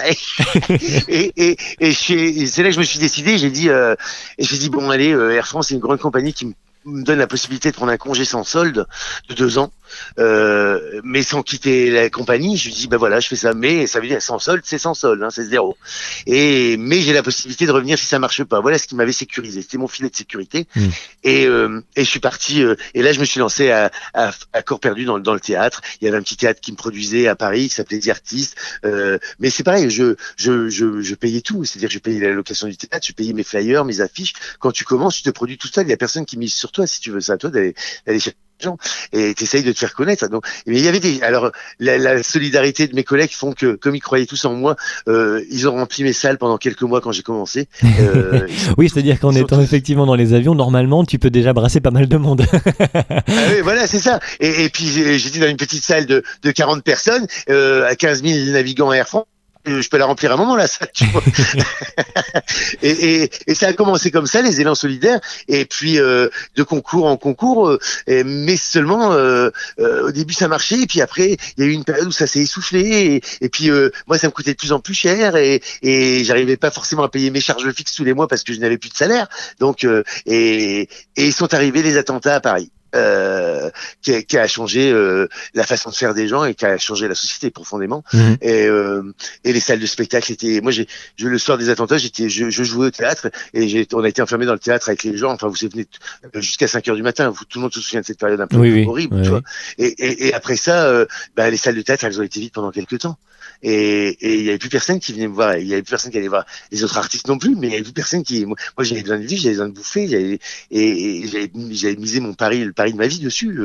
[1.07, 3.37] et, et, et c'est là que je me suis décidé.
[3.37, 3.95] J'ai dit, euh,
[4.37, 6.53] et j'ai dit bon, allez, Air France, c'est une grande compagnie qui me
[6.85, 8.85] me donne la possibilité de prendre un congé sans solde
[9.27, 9.71] de deux ans,
[10.17, 12.57] euh, mais sans quitter la compagnie.
[12.57, 14.77] Je lui dis, ben voilà, je fais ça, mais ça veut dire sans solde, c'est
[14.77, 15.77] sans solde, hein, c'est zéro.
[16.25, 18.59] Et mais j'ai la possibilité de revenir si ça marche pas.
[18.61, 19.61] Voilà ce qui m'avait sécurisé.
[19.61, 20.67] C'était mon filet de sécurité.
[20.75, 20.87] Mmh.
[21.23, 22.63] Et, euh, et je suis parti.
[22.63, 25.39] Euh, et là, je me suis lancé à, à, à corps perdu dans, dans, le
[25.39, 25.81] théâtre.
[26.01, 28.55] Il y avait un petit théâtre qui me produisait à Paris qui s'appelait The Artist.
[28.85, 31.65] Euh, mais c'est pareil, je, je, je, je payais tout.
[31.65, 34.33] C'est-à-dire, je payais la location du théâtre, je payais mes flyers, mes affiches.
[34.59, 35.85] Quand tu commences, tu te produis tout seul.
[35.85, 37.21] Il y a personne qui mise sur toi si tu veux.
[37.21, 37.73] C'est à toi d'aller
[38.07, 38.77] chercher gens
[39.13, 40.27] et t'essayes de te faire connaître.
[40.29, 41.21] Donc, mais il y avait des.
[41.21, 44.75] Alors, la, la, solidarité de mes collègues font que, comme ils croyaient tous en moi,
[45.07, 47.67] euh, ils ont rempli mes salles pendant quelques mois quand j'ai commencé.
[47.83, 49.63] Euh, oui, c'est-à-dire qu'en étant tous...
[49.63, 52.45] effectivement dans les avions, normalement, tu peux déjà brasser pas mal de monde.
[52.93, 54.19] ah oui, voilà, c'est ça.
[54.39, 54.85] Et, et puis
[55.17, 59.07] j'étais dans une petite salle de, de 40 personnes, euh, à 15 000 navigants Air
[59.07, 59.25] France
[59.65, 61.23] je peux la remplir à un moment là ça tu vois.
[62.81, 62.89] Et,
[63.23, 65.19] et, et, ça a commencé comme ça les élans solidaires.
[65.47, 67.79] Et puis euh, de concours en concours euh,
[68.25, 70.81] mais seulement euh, euh, au début ça marchait.
[70.81, 73.21] Et puis après il y a eu une période où ça s'est essoufflé.
[73.41, 75.35] Et, puis euh, moi ça me coûtait de plus en plus cher.
[75.35, 78.53] Et, et j'arrivais pas forcément à payer mes charges fixes tous les mois parce que
[78.53, 79.27] je n'avais plus de salaire.
[79.59, 80.81] Donc euh, et,
[81.17, 83.69] et ils sont arrivés les attentats à Paris euh,
[84.01, 86.77] qui, a, qui, a, changé euh, la façon de faire des gens et qui a
[86.77, 88.03] changé la société profondément.
[88.13, 88.37] Mhm.
[88.41, 90.61] Et, euh, et les salles de spectacle étaient.
[90.61, 90.87] Moi, j'ai
[91.19, 94.21] le soir des attentats, j'étais, je, je, jouais au théâtre et j'ai, on a été
[94.21, 95.31] enfermé dans le théâtre avec les gens.
[95.31, 95.87] Enfin, vous venez
[96.35, 97.29] jusqu'à 5 heures du matin.
[97.29, 99.15] Vous, tout le monde se souvient de cette période un peu oui, horrible.
[99.15, 99.41] Oui, tu vois
[99.77, 102.51] et, et, et, après ça, euh, bah, les salles de théâtre, elles ont été vides
[102.51, 103.17] pendant quelques temps.
[103.61, 105.57] Et il y avait plus personne qui venait me voir.
[105.57, 107.55] Il y avait plus personne qui allait voir les autres artistes non plus.
[107.55, 108.45] Mais il y avait plus personne qui.
[108.45, 110.39] Moi, j'avais besoin de vivre, j'avais besoin de bouffer.
[110.71, 113.59] Et, et j'avais misé mon pari, le pari de ma vie dessus.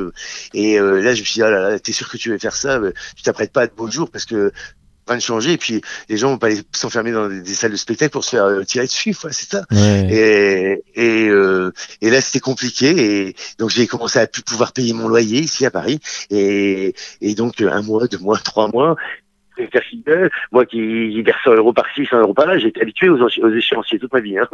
[0.53, 2.39] Et euh, là, je me suis dit, oh là là, t'es sûr que tu veux
[2.39, 4.53] faire ça euh, Tu t'apprêtes pas à de beaux jours parce que
[5.07, 5.53] rien de changer.
[5.53, 8.31] Et puis, les gens vont pas s'enfermer dans des, des salles de spectacle pour se
[8.31, 9.15] faire euh, tirer dessus.
[9.15, 9.65] quoi, c'est ça.
[9.71, 10.09] Ouais.
[10.11, 13.29] Et, et, euh, et là, c'était compliqué.
[13.29, 16.01] Et donc, j'ai commencé à plus pouvoir payer mon loyer ici à Paris.
[16.31, 18.97] Et, et donc, un mois, deux mois, trois mois.
[20.53, 24.13] Moi qui verse 100 euros par-ci, 100 euros par-là, j'ai été habitué aux, échéanciers toute
[24.13, 24.49] ma vie, hein.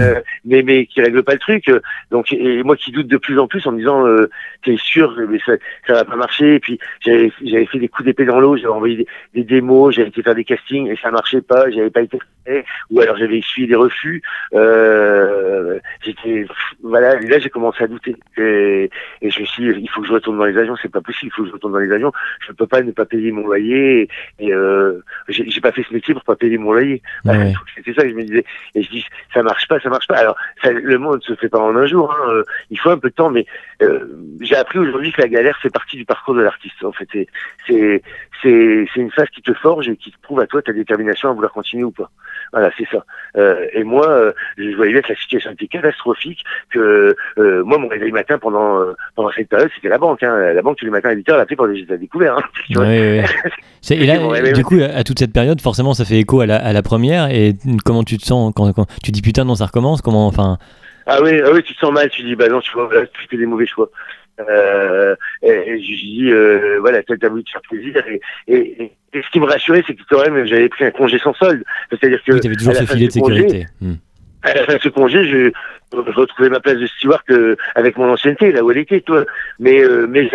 [0.00, 1.70] euh, mais mais qui règle pas le truc.
[2.10, 4.30] Donc et moi qui doute de plus en plus en me disant euh,
[4.64, 5.52] t'es sûr mais ça
[5.86, 6.54] ça va pas marcher.
[6.54, 9.94] Et puis j'avais j'avais fait des coups d'épée dans l'eau, j'avais envoyé des, des démos,
[9.94, 13.16] j'avais été faire des castings et ça marchait pas, j'avais pas été fait, ou alors
[13.16, 14.22] j'avais essuyé des refus.
[14.54, 16.46] Euh, j'étais
[16.82, 18.90] voilà, là j'ai commencé à douter et,
[19.22, 21.00] et je me suis dit, il faut que je retourne dans les avions, c'est pas
[21.00, 22.12] possible, il faut que je retourne dans les avions.
[22.46, 24.08] Je peux pas ne pas payer mon loyer.
[24.38, 27.02] Et euh, j'ai pas fait ce métier pour pas payer mon loyer.
[27.24, 27.52] Ouais.
[27.76, 28.44] C'était ça que je me disais.
[28.74, 30.16] Et je dis, ça marche pas, ça marche pas.
[30.16, 32.12] Alors, ça, le monde se fait pas en un jour.
[32.12, 32.30] Hein.
[32.32, 33.46] Euh, Il faut un peu de temps, mais
[33.82, 34.06] euh,
[34.40, 36.82] j'ai appris aujourd'hui que la galère fait partie du parcours de l'artiste.
[36.84, 37.26] En fait, c'est
[37.68, 38.02] c'est
[38.42, 41.32] c'est une phase qui te forge et qui te prouve à toi ta détermination à
[41.34, 42.10] vouloir continuer ou pas.
[42.52, 43.04] Voilà, c'est ça.
[43.36, 46.42] Euh, et moi, euh, je voyais bien que la situation était catastrophique.
[46.70, 50.22] Que euh, moi, mon réveil matin pendant euh, pendant cette période, c'était la banque.
[50.22, 50.52] Hein.
[50.54, 52.38] La banque tous les matins à 8 heures, elle appelait pour les découvert.
[52.38, 52.42] Hein.
[52.80, 53.24] Ouais, ouais.
[53.82, 54.19] C'est- Et là,
[54.54, 57.30] du coup, à toute cette période, forcément, ça fait écho à la, à la première.
[57.30, 57.54] Et
[57.84, 60.58] comment tu te sens quand, quand tu dis putain, non, ça recommence Comment, enfin,
[61.06, 63.06] Ah oui, ah oui, tu te sens mal, tu dis bah non, tu vois, voilà,
[63.06, 63.90] tu fais des mauvais choix.
[64.48, 68.82] Euh, et, et je dis euh, voilà, t'as t'as voulu te faire plaisir et, et,
[68.84, 71.34] et, et ce qui me rassurait, c'est que quand même j'avais pris un congé sans
[71.34, 71.62] solde.
[71.90, 73.66] C'est-à-dire que oui, t'avais toujours ce filet de ce congé, sécurité.
[73.82, 73.94] Hmm.
[74.42, 75.50] à la fin de ce congé, je,
[75.92, 79.24] je retrouvais ma place de steward euh, avec mon ancienneté, là où elle était, toi.
[79.58, 80.30] Mais euh, mais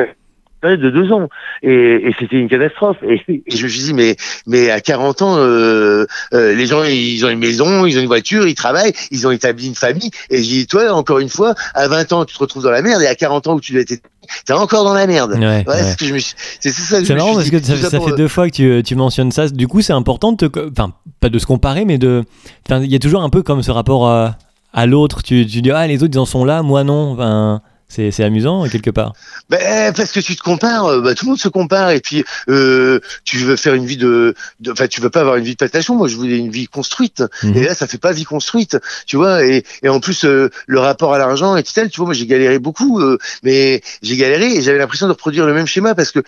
[0.70, 1.30] ça- de deux ans
[1.64, 1.72] et,
[2.10, 4.16] et c'était une catastrophe et, et je me suis dit mais
[4.48, 8.08] mais à 40 ans euh, euh, les gens ils ont une maison ils ont une
[8.08, 11.54] voiture ils travaillent ils ont établi une famille et j'ai dit toi encore une fois
[11.74, 13.72] à 20 ans tu te retrouves dans la merde et à 40 ans où tu
[13.74, 13.94] dois être
[14.46, 15.84] t'es encore dans la merde Ouais, Ouais, ouais.
[15.84, 16.06] c'est ce
[16.64, 18.50] je ça que je C'est marrant suis parce que ça, ça pour, fait deux fois
[18.50, 19.48] que tu, tu mentionnes ça.
[19.50, 20.60] Du coup, c'est important de te.
[20.72, 22.24] Enfin, pas de se comparer, mais de.
[22.68, 24.38] Enfin, il y a toujours un peu comme ce rapport à,
[24.74, 25.22] à l'autre.
[25.22, 27.12] Tu, tu dis, ah, les autres, ils en sont là, moi non.
[27.14, 29.14] Enfin, c'est amusant, quelque part.
[29.50, 32.26] Ben, parce que tu te compares, euh, bah, tout le monde se compare et puis
[32.50, 34.34] euh, tu veux faire une vie de,
[34.70, 35.96] enfin tu veux pas avoir une vie de patation.
[35.96, 37.56] Moi, je voulais une vie construite Mhm.
[37.58, 39.46] et là, ça fait pas vie construite, tu vois.
[39.46, 42.08] Et, et en plus, euh, le rapport à l'argent est tel, tu vois.
[42.08, 45.68] Moi, j'ai galéré beaucoup, euh, mais j'ai galéré et j'avais l'impression de reproduire le même
[45.68, 46.20] schéma parce que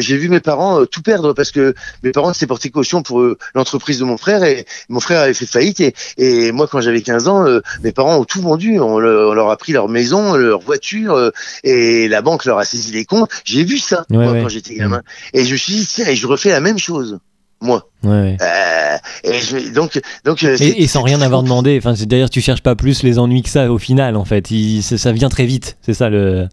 [0.00, 3.22] j'ai vu mes parents tout perdre parce que mes parents s'étaient portés caution pour
[3.54, 7.02] l'entreprise de mon frère et mon frère avait fait faillite et, et moi, quand j'avais
[7.02, 7.44] 15 ans,
[7.82, 8.80] mes parents ont tout vendu.
[8.80, 11.30] On, le- on leur a pris leur maison, leur voiture euh,
[11.64, 13.30] et la banque leur a saisi les comptes.
[13.44, 14.42] J'ai vu ça Ouais, moi, ouais.
[14.42, 15.02] quand j'étais gamin.
[15.32, 17.18] Et je me suis dit, tiens, et je refais la même chose,
[17.60, 17.88] moi.
[18.02, 18.36] Ouais.
[18.40, 21.76] Euh, et je, donc, donc, euh, Et, et sans rien avoir demandé.
[21.78, 24.50] Enfin, c'est- d'ailleurs, tu cherches pas plus les ennuis que ça au final, en fait.
[24.50, 25.76] Il- ça vient très vite.
[25.82, 26.48] C'est ça le.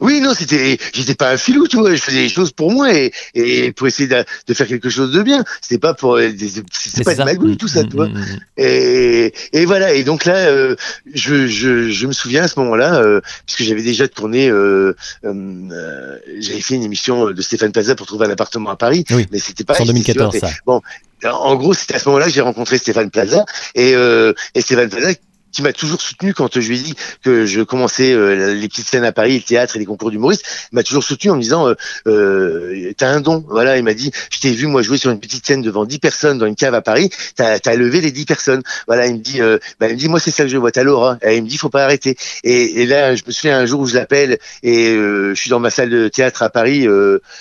[0.00, 1.94] Oui, non, c'était, j'étais pas un filou, tu vois.
[1.94, 5.10] Je faisais des choses pour moi et, et pour essayer de, de faire quelque chose
[5.12, 5.44] de bien.
[5.60, 6.30] C'était pas pour, euh,
[6.72, 8.08] c'était pas de magouille, tout ça, Mm, tu vois.
[8.08, 8.38] mm, mm.
[8.58, 9.94] Et, et voilà.
[9.94, 10.76] Et donc là, euh,
[11.12, 15.32] je, je, je me souviens à ce moment-là, euh, puisque j'avais déjà tourné, euh, euh,
[15.72, 19.26] euh, j'avais fait une émission de Stéphane Plaza pour trouver un appartement à Paris, Oui.
[19.32, 19.80] mais c'était pas.
[19.80, 21.34] En 2014, c'était- ça.
[21.34, 24.88] En gros, c'était à ce moment-là que j'ai rencontré Stéphane Plaza et, euh, et Stéphane
[24.88, 25.08] Plaza
[25.52, 28.86] qui m'a toujours soutenu quand je lui ai dit que je commençais euh, les petites
[28.86, 31.42] scènes à Paris, le théâtre et les concours d'humoristes, il m'a toujours soutenu en me
[31.42, 31.74] disant euh,
[32.06, 33.44] euh, t'as un don.
[33.48, 35.98] Voilà, il m'a dit je t'ai vu moi jouer sur une petite scène devant 10
[35.98, 38.62] personnes dans une cave à Paris, t'as as levé les 10 personnes.
[38.86, 40.70] Voilà, il me dit euh, bah, il me dit moi c'est ça que je vois,
[40.70, 41.18] t'as l'aura.
[41.24, 42.16] Il me dit faut pas arrêter.
[42.44, 45.50] Et, et là je me souviens un jour où je l'appelle et euh, je suis
[45.50, 46.86] dans ma salle de théâtre à Paris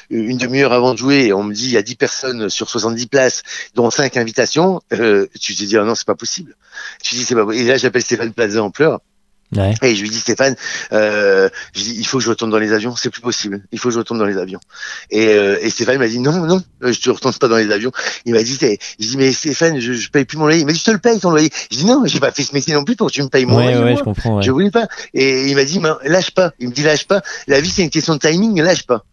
[0.09, 2.69] une demi-heure avant de jouer et on me dit il y a 10 personnes sur
[2.69, 3.43] 70 places
[3.75, 4.81] dont 5 invitations.
[4.89, 6.55] Tu te dis ah non c'est pas possible.
[7.03, 7.45] Tu dis c'est pas.
[7.53, 8.99] Et là j'appelle Stéphane Plaza en pleurs
[9.55, 9.73] Ouais.
[9.81, 10.57] et je lui dis Stéphane,
[10.91, 13.79] euh, je dis il faut que je retourne dans les avions, c'est plus possible, il
[13.79, 14.59] faut que je retourne dans les avions.
[15.09, 17.71] Et, euh, et Stéphane m'a dit non non, euh, je te retourne pas dans les
[17.71, 17.93] avions.
[18.25, 18.75] Il m'a dit je
[19.07, 20.59] dis mais Stéphane, je, je paye plus mon loyer.
[20.59, 21.49] Il m'a dit je te le paye ton loyer.
[21.71, 23.45] Je dis non, j'ai pas fait ce métier non plus pour que tu me payes
[23.45, 23.77] mon Ouais, loyer.
[23.77, 23.99] ouais, moi.
[23.99, 24.41] je comprends.
[24.41, 24.89] Je voulais pas.
[25.13, 26.51] Et il m'a dit, lâche pas.
[26.59, 27.21] Il me dit, lâche pas.
[27.47, 29.05] La vie, c'est une question de timing, lâche pas.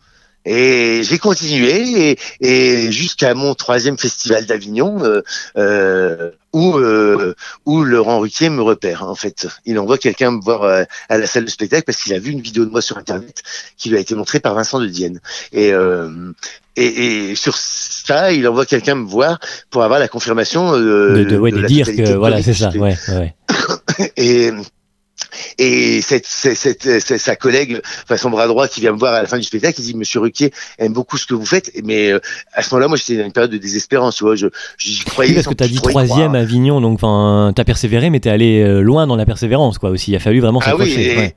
[0.44, 5.22] Et j'ai continué et, et jusqu'à mon troisième festival d'Avignon euh,
[5.56, 9.46] euh, où euh, où Laurent Ruquier me repère en fait.
[9.64, 12.30] Il envoie quelqu'un me voir euh, à la salle de spectacle parce qu'il a vu
[12.30, 13.42] une vidéo de moi sur internet
[13.76, 15.20] qui lui a été montrée par Vincent de Dienne.
[15.52, 16.32] Et euh,
[16.76, 19.38] et, et, sur ça, il envoie quelqu'un me voir
[19.70, 22.70] pour avoir la confirmation de, de, ouais, de, de dire que voilà, c'est ça.
[22.70, 23.34] Ouais, ouais.
[24.16, 24.50] et
[25.58, 29.22] et cette, cette, cette, sa collègue, enfin son bras droit qui vient me voir à
[29.22, 32.12] la fin du spectacle, il dit Monsieur Ruquier aime beaucoup ce que vous faites, mais
[32.12, 32.20] euh,
[32.52, 35.30] à ce moment-là, moi j'étais dans une période de désespérance, tu vois, je j'y croyais.
[35.30, 38.62] Oui, parce que t'as dit troisième à Avignon, donc enfin t'as persévéré, mais t'es allé
[38.62, 39.90] euh, loin dans la persévérance, quoi.
[39.90, 40.92] Aussi, il a fallu vraiment s'accrocher.
[40.94, 41.34] Ah oui, et, ouais.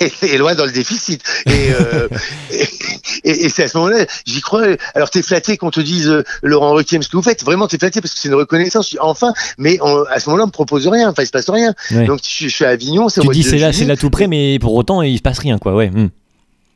[0.22, 1.22] et, loin dans le déficit.
[1.46, 2.08] Et, euh,
[3.24, 4.64] et, c'est à ce moment-là, j'y crois.
[4.94, 7.78] Alors t'es flatté qu'on te dise euh, Laurent Ruquier, ce que vous faites, vraiment t'es
[7.78, 8.96] flatté parce que c'est une reconnaissance.
[9.00, 11.74] Enfin, mais on, à ce moment-là, on me propose rien, enfin il se passe rien.
[11.92, 12.04] Ouais.
[12.04, 14.58] Donc je, je suis à Avignon, tu dis c'est là, c'est là tout près, mais
[14.58, 15.74] pour autant il se passe rien, quoi.
[15.74, 15.90] Ouais.
[15.90, 16.08] Hmm.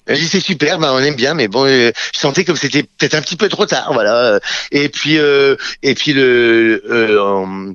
[0.07, 3.22] C'est super, bah on aime bien, mais bon, euh, je sentais comme c'était peut-être un
[3.22, 4.40] petit peu trop tard, voilà.
[4.72, 7.72] Et puis, euh, et puis le, euh,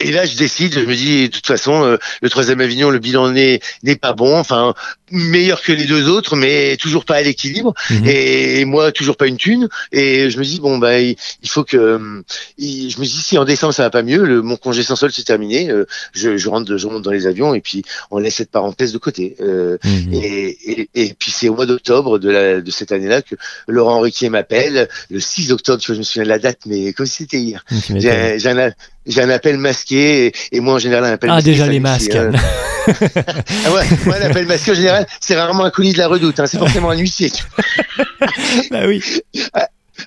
[0.00, 2.98] et là, je décide, je me dis, de toute façon, euh, le troisième Avignon, le
[2.98, 3.60] bilan n'est
[4.00, 4.74] pas bon, enfin
[5.10, 7.74] meilleur que les deux autres, mais toujours pas à l'équilibre.
[7.90, 8.06] Mmh.
[8.06, 9.68] Et, moi, toujours pas une thune.
[9.92, 12.22] Et je me dis bon bah il, il faut que,
[12.58, 14.96] il, je me dis si en décembre ça va pas mieux, le, mon congé sans
[14.96, 18.18] solde c'est terminé, euh, je, je rentre, je rentre dans les avions et puis on
[18.18, 19.36] laisse cette parenthèse de côté.
[19.40, 20.14] Euh, mmh.
[20.14, 23.34] et, et, et, puis c'est au mois d'octobre de, la, de cette année-là que
[23.66, 26.92] Laurent Ruquier m'appelle, le 6 octobre, tu vois, je me souviens de la date, mais
[26.92, 27.64] comme si c'était hier.
[27.70, 28.72] Mmh, j'ai un,
[29.10, 31.50] j'ai un appel masqué et, et, moi en général un appel ah, masqué.
[31.50, 32.16] Ah déjà les masques.
[32.88, 36.40] Ah ouais, moi un appel masqué en général c'est rarement un colis de la redoute,
[36.40, 37.30] hein, c'est forcément un huissier.
[38.70, 39.02] bah oui.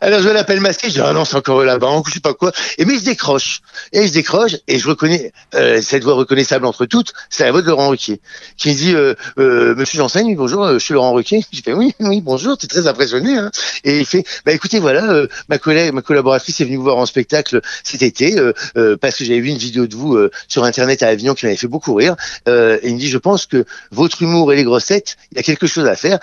[0.02, 2.34] Alors je l'appelle masqué, je dis ah non c'est encore la banque, je sais pas
[2.34, 2.52] quoi.
[2.78, 6.86] Et mais je décroche, et je décroche et je reconnais euh, cette voix reconnaissable entre
[6.86, 8.22] toutes, c'est la voix de Laurent Ruquier
[8.58, 11.44] qui me dit euh, euh, Monsieur Janssen, bonjour, je suis Laurent Ruquier.
[11.52, 13.38] Je fais oui oui bonjour, tu es très impressionné.
[13.38, 13.52] Hein.
[13.84, 17.06] Et il fait bah écoutez voilà ma collègue ma collaboratrice est venue vous voir en
[17.06, 18.36] spectacle cet été
[19.02, 20.18] parce que j'avais vu une vidéo de vous
[20.48, 22.16] sur internet à Avignon qui m'avait fait beaucoup rire.
[22.48, 25.44] et il me dit je pense que votre humour et les grossettes, il y a
[25.44, 26.20] quelque chose à faire.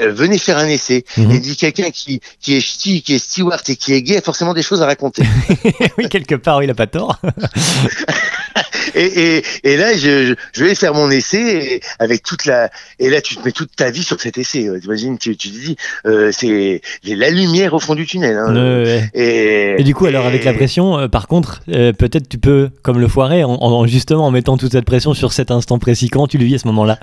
[0.00, 1.04] venez faire un essai.
[1.16, 1.32] Mm -hmm.
[1.32, 4.16] Et il dit quelqu'un qui qui est ch'ti qui est steward et qui est gay
[4.18, 5.22] a forcément des choses à raconter.
[5.98, 7.20] oui, quelque part, il a pas tort.
[8.94, 12.70] et, et, et, là, je, je, vais faire mon essai avec toute la.
[12.98, 14.68] Et là, tu te mets toute ta vie sur cet essai.
[14.80, 15.76] T'imagines, tu, tu te dis,
[16.06, 18.36] euh, c'est la lumière au fond du tunnel.
[18.36, 19.08] Hein.
[19.14, 22.70] Et, et, du coup, alors avec la pression, euh, par contre, euh, peut-être tu peux,
[22.82, 26.08] comme le foirer, en, en, justement en mettant toute cette pression sur cet instant précis.
[26.08, 26.98] Comment tu le vis à ce moment-là?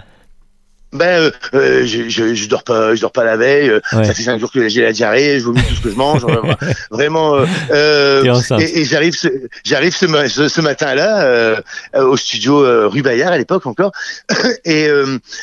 [0.94, 4.04] Ben euh, je, je, je, dors pas je dors pas la veille ouais.
[4.04, 6.26] ça fait cinq jours que j'ai la diarrhée je vomis tout ce que je mange
[6.92, 7.36] vraiment
[7.72, 9.28] euh, et, et j'arrive ce,
[9.64, 11.62] j'arrive ce, ce, ce, matin là euh,
[11.96, 13.92] au studio euh, rue Bayard à l'époque encore
[14.66, 14.88] et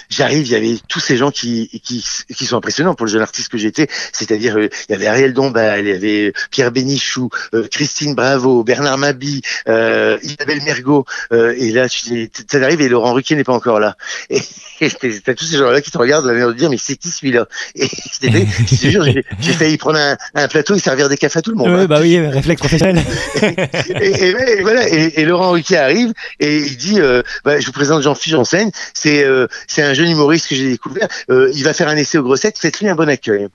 [0.09, 3.22] j'arrive il y avait tous ces gens qui, qui qui sont impressionnants pour le jeune
[3.22, 7.28] artiste que j'étais c'est-à-dire il y avait Ariel Dombal il y avait Pierre Bénichou
[7.70, 13.44] Christine Bravo Bernard Mabi Isabelle Mergot et là tu ça arrive et Laurent Ruquier n'est
[13.44, 13.96] pas encore là
[14.28, 14.40] et,
[14.81, 17.47] et tous ces gens-là qui te regardent de de dire mais c'est qui celui-là?
[17.74, 21.43] Et je te jure, j'ai failli prendre un, un, plateau et servir des cafés à
[21.43, 21.68] tout le monde.
[21.68, 21.87] Ouais, hein.
[21.87, 23.05] bah oui, réflexe professionnel.
[23.43, 27.72] et, et, et, voilà, et, Laurent Ruquier arrive et il dit euh, bah, je vous
[27.72, 31.09] présente Jean-Philippe Janssen, c'est euh, c'est un jeune humoriste que j'ai découvert.
[31.31, 33.49] Euh, il va faire un essai aux grossettes, faites-lui un bon accueil.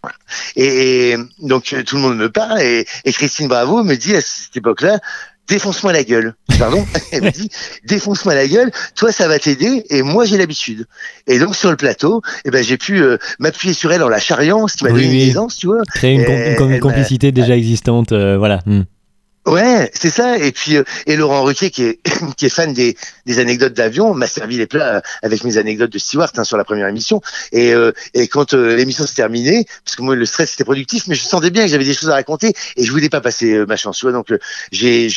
[0.56, 5.00] Et, donc tout le monde me parle et, Christine Bravo me dit à cette époque-là
[5.48, 6.36] défonce-moi la gueule.
[6.60, 7.50] Pardon Elle me dit,
[7.86, 10.86] défonce-moi la gueule, toi ça va t'aider et moi j'ai l'habitude.
[11.28, 14.20] Et donc sur le plateau, eh ben, j'ai pu euh, m'appuyer sur elle en la
[14.20, 15.24] charriant, ce qui m'a oui, donné oui.
[15.24, 15.82] une aisance, tu vois.
[15.94, 18.62] Créer une, une complicité déjà existante, euh, voilà.
[18.66, 18.84] Hmm.
[19.46, 20.38] Ouais, c'est ça.
[20.38, 22.00] Et puis, euh, et Laurent Ruquier, qui est,
[22.38, 26.00] qui est fan des, des anecdotes d'avion, m'a servi les plats avec mes anecdotes de
[26.00, 27.22] steward hein, sur la première émission.
[27.52, 31.06] Et, euh, et quand euh, l'émission s'est terminée, parce que moi, le stress était productif,
[31.08, 33.54] mais je sentais bien que j'avais des choses à raconter et je voulais pas passer
[33.54, 34.00] euh, ma chance.
[34.00, 34.40] Tu vois, donc, euh,
[34.72, 35.10] j'ai,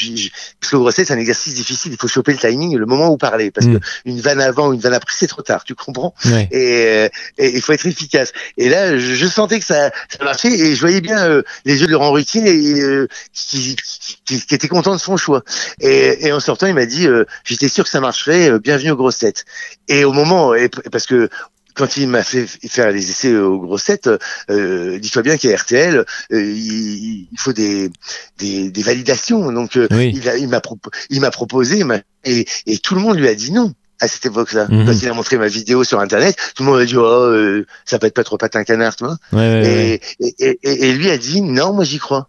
[0.61, 1.93] parce que c'est un exercice difficile.
[1.93, 3.51] Il faut choper le timing, le moment où parler.
[3.51, 3.79] Parce mm.
[3.79, 5.65] que une vanne avant, une vanne après, c'est trop tard.
[5.65, 6.15] Tu comprends?
[6.27, 6.49] Ouais.
[6.51, 7.11] Et
[7.57, 8.33] il faut être efficace.
[8.59, 11.87] Et là, je, je, sentais que ça, ça marchait et je voyais bien les yeux
[11.87, 15.43] de Laurent Ruquier et, qui, qui qui, qui, était content de son choix.
[15.81, 18.91] Et, et en sortant, il m'a dit euh, J'étais sûr que ça marcherait, euh, bienvenue
[18.91, 19.45] aux grossettes.
[19.89, 21.31] Et au moment, et, parce que
[21.75, 24.11] quand il m'a fait faire les essais aux grossettes,
[24.51, 27.91] euh, dis-toi bien qu'à RTL, euh, il, il, faut des,
[28.39, 29.53] des, des validations.
[29.53, 30.21] Donc, euh, oui.
[30.39, 31.85] il m'a propo il proposé,
[32.25, 34.67] et, et tout le monde lui a dit non à cette époque-là.
[34.69, 34.87] Mhm.
[34.87, 37.67] Quand il a montré ma vidéo sur Internet, tout le monde a dit oh euh,
[37.85, 39.17] ça peut être pas trop patin canard, tu vois.
[39.33, 42.29] Ouais, ouais, et, et, et, et, lui a dit non, moi j'y crois.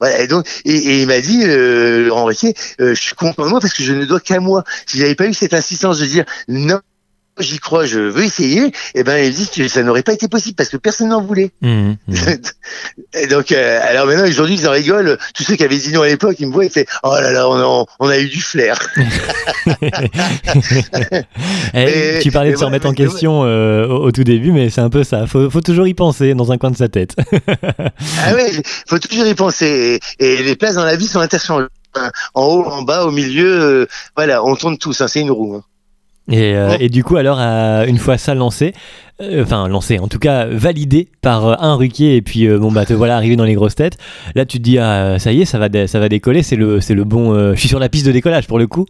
[0.00, 3.60] Voilà, et donc, et, il m'a dit, euh, Laurent euh, je suis content de moi
[3.60, 4.64] parce que je ne dois qu'à moi.
[4.86, 6.80] Si j'avais pas eu cette insistance de dire non,
[7.38, 10.54] j'y crois, je veux essayer, et ben ils disent que ça n'aurait pas été possible
[10.56, 11.50] parce que personne n'en voulait.
[11.62, 12.14] Mmh, mmh.
[13.14, 15.16] et donc, euh, alors maintenant aujourd'hui ils en rigolent.
[15.34, 17.32] Tous ceux qui avaient dit non à l'époque, ils me voient et fait oh là
[17.32, 18.78] là, on a, on a eu du flair.
[21.74, 22.94] Eh, Mais- tu parlais de se ouais, remettre en ouais.
[22.94, 25.26] question euh, au, au tout début, mais c'est un peu ça.
[25.26, 27.14] Faut, faut toujours y penser dans un coin de sa tête.
[28.24, 28.50] ah ouais,
[28.88, 30.00] faut toujours y penser.
[30.18, 31.68] Et, et les places dans la vie sont interchangeables.
[32.34, 35.00] En haut, en bas, au milieu, euh, voilà, on tourne tous.
[35.00, 35.56] Hein, c'est une roue.
[35.56, 35.62] hein.
[36.30, 36.78] Et, euh, Ouais.
[36.80, 38.72] et du coup, alors, euh, une fois ça lancé,
[39.20, 42.84] euh, enfin lancé, en tout cas validé par euh, un Ruquier, et puis bon bah
[42.84, 43.96] te voilà arrivé dans les grosses têtes.
[44.34, 46.42] Là, tu te dis ah ça y est, ça va, ça va décoller.
[46.42, 47.52] C'est le, le bon.
[47.54, 48.86] je suis sur la piste de décollage pour le coup.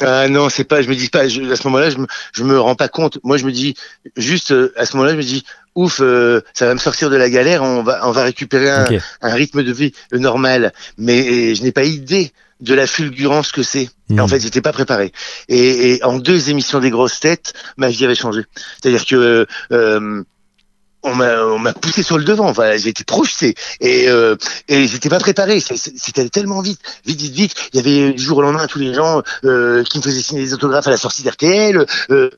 [0.00, 0.80] Ah non, c'est pas.
[0.80, 1.26] Je me dis pas.
[1.28, 3.18] je- à ce moment-là, je me, je me rends pas compte.
[3.24, 3.74] Moi, je me dis
[4.16, 4.54] juste.
[4.76, 5.42] à ce moment-là, je me dis
[5.74, 7.62] ouf, euh, ça va me sortir de la galère.
[7.62, 10.72] On va, on va récupérer un, rythme de vie normal.
[10.98, 13.88] Mais je n'ai pas idée de la fulgurance que c'est.
[14.18, 15.12] En fait, j'étais pas préparé.
[15.48, 18.42] Et, et en deux émissions des grosses têtes, ma vie avait changé.
[18.80, 20.24] C'est-à-dire que euh,
[21.02, 22.52] on m'a on m'a poussé sur le devant.
[22.52, 24.36] Voilà, j'ai été projeté et euh,
[24.68, 25.60] et j'étais pas préparé.
[25.60, 27.54] C'était tellement vite, vite, vite, vite.
[27.72, 30.42] Il y avait du jour au lendemain tous les gens euh, qui me faisaient signer
[30.42, 31.86] des autographes à la sortie d'RTL.
[32.10, 32.30] Euh,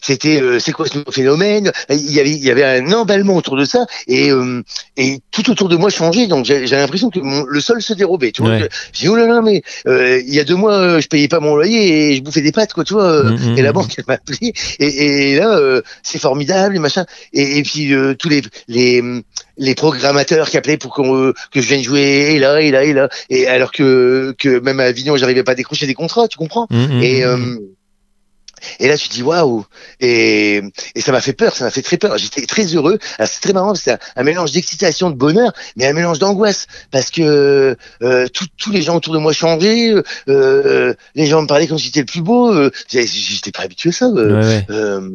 [0.00, 1.70] c'était euh, c'est quoi ce phénomène?
[1.90, 4.62] Il y avait il y avait un emballement autour de ça et euh,
[4.96, 8.32] et tout autour de moi changeait donc j'ai l'impression que mon- le sol se dérobait
[8.32, 8.52] tu vois.
[8.52, 8.68] Ouais.
[8.92, 11.28] j'ai dit oh là là mais euh, il y a deux mois euh, je payais
[11.28, 13.72] pas mon loyer et je bouffais des pâtes quoi tu vois Mm, et la mm.
[13.74, 17.04] banque elle m'a appelé et, et là euh, c'est formidable et machin.
[17.32, 19.02] Et, et puis euh, tous les les
[19.58, 22.92] les programmateurs qui appelaient pour euh, que je vienne jouer et là et là et
[22.92, 23.08] là.
[23.30, 26.66] Et alors que que même à Avignon j'arrivais pas à décrocher des contrats tu comprends?
[26.70, 27.58] Mm, mm, et mm, euh,
[28.80, 29.64] et là, tu te dis waouh
[30.00, 30.62] et,
[30.94, 32.18] et ça m'a fait peur, ça m'a fait très peur.
[32.18, 32.98] J'étais très heureux.
[33.18, 37.10] C'est très marrant, c'est un, un mélange d'excitation, de bonheur, mais un mélange d'angoisse parce
[37.10, 39.92] que euh, tous- tous les gens autour de moi changeaient.
[40.28, 42.52] euh, les gens me parlaient comme si j'étais le plus beau.
[42.52, 44.06] euh, J'étais pas habitué à ça.
[44.06, 44.66] euh, ouais, ouais.
[44.70, 45.08] euh,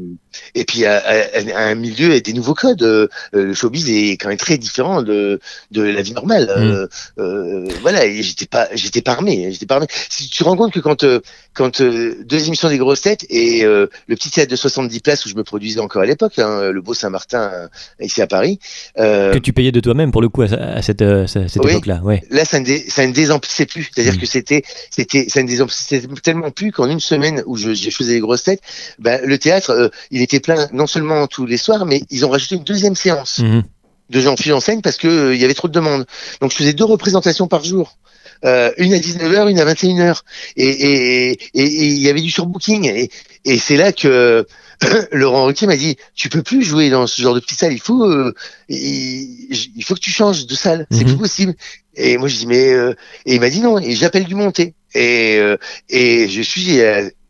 [0.55, 2.83] et puis à, à- à un milieu et des nouveaux codes.
[2.83, 5.39] euh, euh, le showbiz est quand même très différent de,
[5.71, 6.49] de la vie normale.
[6.49, 6.87] Euh,
[7.19, 9.51] euh, voilà, et j'étais pas, j'étais pas armé.
[9.51, 9.87] J'étais pas armé.
[10.09, 11.19] Si tu te rends compte que quand, euh,
[11.53, 15.25] quand euh, deux émissions des grosses têtes et euh, le petit théâtre de 70 places
[15.25, 17.67] où je me produisais encore à l'époque, hein, le Beau Saint-Martin euh,
[17.99, 18.59] ici à Paris.
[18.99, 21.71] euh, Que tu payais de toi-même pour le coup à, à cette, Oui.
[21.71, 22.01] époque-là.
[22.03, 22.23] Ouais.
[22.29, 24.19] là ça ne, dé, ça ne désemplissait plus c'est-à-dire Mm.
[24.19, 28.13] que c'était c'était ça ne désemplissait tellement plus qu'en une semaine où je, je faisais
[28.13, 28.61] les grosses têtes
[28.99, 32.29] ben, le théâtre euh, il était plein non seulement tous les soirs mais ils ont
[32.29, 33.63] rajouté une deuxième séance Mhm.
[34.09, 36.05] de Jean-Philippe en scène parce que euh, il y avait trop de demandes
[36.41, 37.97] donc je faisais deux représentations par jour
[38.45, 40.23] euh, une à 19h, une à 21h.
[40.55, 42.85] Et et- et- et il y avait du surbooking.
[42.89, 43.09] Et,
[43.45, 44.45] et c'est là que
[45.11, 47.81] Laurent Ruquier m'a dit, tu peux plus jouer dans ce genre de petite salle, il
[47.81, 48.33] faut, euh,
[48.69, 51.07] il, il faut que tu changes de salle, c'est Mhm.
[51.11, 51.55] plus possible.
[51.95, 52.69] Et moi je dis, mais...
[52.73, 52.93] euh,
[53.25, 54.75] et il m'a dit non, et j'appelle du monté.
[54.93, 55.57] Et, euh,
[55.89, 56.79] et je suis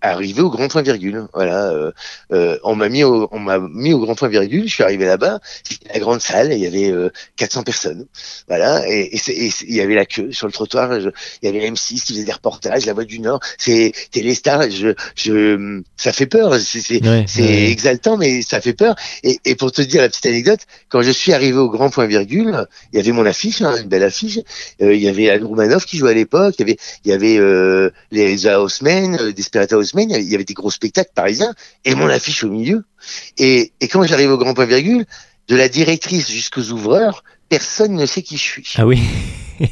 [0.01, 1.25] arrivé au grand point virgule.
[1.33, 1.91] Voilà, euh,
[2.31, 4.67] euh, on m'a mis au, on m'a mis au grand point virgule.
[4.67, 8.05] Je suis arrivé là-bas, c'était la grande salle, il y avait euh, 400 personnes.
[8.47, 10.99] Voilà, et, il y avait la queue sur le trottoir.
[11.01, 11.09] je-
[11.41, 14.69] il y avait M6 qui faisait des reportages, La Voix du Nord, c'est Téléstar.
[14.69, 16.53] Je, je, ça fait peur.
[16.59, 17.25] C'est Ouais,
[17.71, 18.95] exaltant, mais ça fait peur.
[19.23, 22.05] Et, et pour te dire la petite anecdote, quand je suis arrivé au grand point
[22.05, 24.39] virgule, il y avait mon affiche, hein, une belle affiche.
[24.81, 26.55] Euh, il y avait Anne Roumanoff qui jouait à l'époque.
[26.59, 29.17] Il y avait, il y avait euh, les Desperata Housemen.
[29.23, 31.53] Il y avait- il y avait des gros spectacles parisiens
[31.85, 32.83] et mon affiche au milieu.
[33.38, 35.05] Et, et quand j'arrive au grand point virgule,
[35.47, 38.73] de la directrice jusqu'aux ouvreurs, personne ne sait qui je suis.
[38.77, 38.99] Ah oui.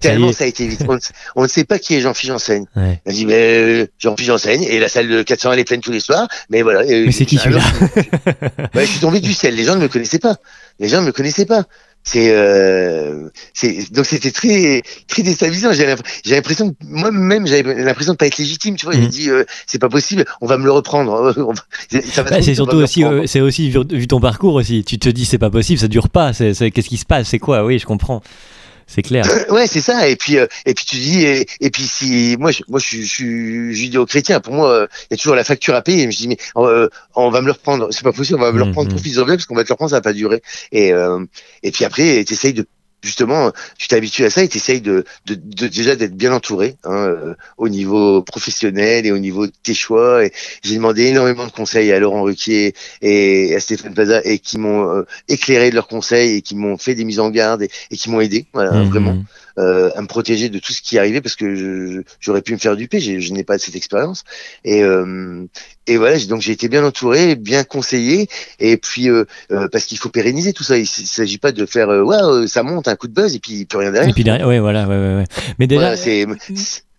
[0.00, 0.82] Tellement ça a été vite.
[0.88, 1.00] On, ne-
[1.36, 2.66] on ne sait pas qui est Jean-Philippe Janssen.
[2.74, 3.00] Ouais.
[3.04, 5.92] Elle dit, mais euh, Jean-Philippe Janssen, et la salle de 400 elle est pleine tous
[5.92, 6.82] les soirs, mais voilà.
[6.84, 7.60] Mais c'est qui celui-là
[8.74, 9.54] je suis tombé du ciel.
[9.54, 10.36] Les gens ne me connaissaient pas.
[10.78, 11.64] Les gens ne me connaissaient pas.
[12.08, 13.28] C'est, euh,
[13.90, 15.72] donc c'était très très déstabilisant.
[15.72, 18.76] J'ai l'impression que moi-même j'avais l'impression de pas être légitime.
[18.76, 19.02] Tu vois, Mhm.
[19.02, 20.24] j'ai dit euh, c'est pas possible.
[20.40, 21.34] On va me le reprendre.
[21.92, 24.84] Bah, c'est va surtout aussi, euh, c'est aussi vu, vu ton parcours aussi.
[24.84, 26.32] Tu te dis c'est pas possible, ça dure pas.
[26.32, 27.64] Qu'est-ce qui se passe C'est quoi?
[27.64, 28.22] Oui, je comprends.
[28.86, 29.24] C'est clair.
[29.50, 30.08] Ouais, c'est ça.
[30.08, 33.02] Et puis, euh, et puis tu dis, et, et puis si moi, je, moi, je,
[33.02, 34.40] suis- judéo-chrétien.
[34.40, 36.04] Pour moi, euh, il y a toujours la facture à payer.
[36.04, 37.88] Et je dis, mais euh, on va me le reprendre.
[37.90, 38.38] C'est pas possible.
[38.38, 38.68] On va me le Mhm.
[38.70, 40.42] reprendre profites-en bien parce qu'on va te le reprendre, ça va pas durer.
[40.72, 40.92] Et
[41.62, 42.66] et puis après, t'essayes de
[43.02, 47.06] justement, tu t'habitues à ça et t'essayes de, de, de déjà d'être bien entouré hein,
[47.08, 50.24] euh, au niveau professionnel et au niveau de tes choix.
[50.24, 50.32] Et
[50.62, 54.90] j'ai demandé énormément de conseils à Laurent Ruquier et à Stéphane Plaza et qui m'ont
[54.90, 57.96] euh, éclairé de leurs conseils et qui m'ont fait des mises en garde et, et
[57.96, 58.46] qui m'ont aidé.
[58.52, 58.88] Voilà, Mhm.
[58.88, 59.16] vraiment
[59.58, 62.52] euh, à me protéger de tout ce qui arrivait parce que je- je- j'aurais pu
[62.52, 64.24] me faire duper, j'ai- je n'ai pas cette expérience.
[64.64, 65.44] Et, euh,
[65.86, 68.28] et voilà, j'ai- donc j'ai été bien entouré, bien conseillé,
[68.60, 70.76] et puis euh, euh, parce qu'il faut pérenniser tout ça.
[70.76, 73.38] Il ne s'agit pas de faire euh, waouh, ça monte, un coup de buzz et
[73.38, 74.10] puis plus rien derrière.
[74.10, 75.24] Et puis derrière, ouais, voilà, ouais, ouais, ouais.
[75.58, 76.26] Mais déjà, Voilà, c'est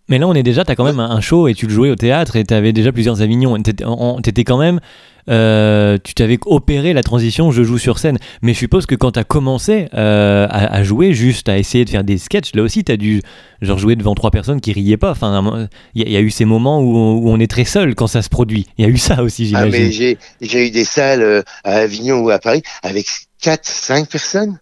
[0.08, 1.90] Mais là, on est déjà, tu as quand même un show et tu le jouais
[1.90, 3.60] au théâtre et tu avais déjà plusieurs Avignons.
[3.62, 4.80] Tu étais quand même.
[5.28, 8.18] Euh, tu t'avais opéré la transition je joue sur scène.
[8.42, 11.90] Mais je suppose que quand tu as commencé euh, à, jouer, juste à essayer de
[11.90, 13.20] faire des sketchs, là aussi, tu as dû
[13.60, 15.10] genre, jouer devant trois personnes qui riaient pas.
[15.10, 18.28] Enfin, il y, a eu ces moments où on, est très seul quand ça se
[18.28, 18.66] produit.
[18.78, 20.16] Il y a eu ça aussi, ah, j'imagine.
[20.40, 23.06] j'ai eu des salles euh, à Avignon ou à Paris avec
[23.42, 24.58] 4, 5 personnes.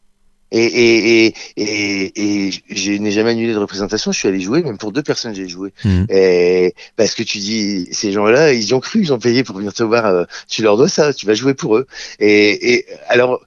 [0.52, 2.12] Et, et, et,
[2.46, 4.12] et, je n'ai jamais annulé de représentation.
[4.12, 5.72] Je suis allé jouer, même pour deux personnes, j'ai joué.
[6.08, 9.56] Et parce que tu dis, ces gens-là, ils y ont cru, ils ont payé pour
[9.56, 10.06] venir te voir.
[10.06, 11.86] Euh, tu leur dois ça, tu vas jouer pour eux.
[12.20, 13.44] Et, et alors,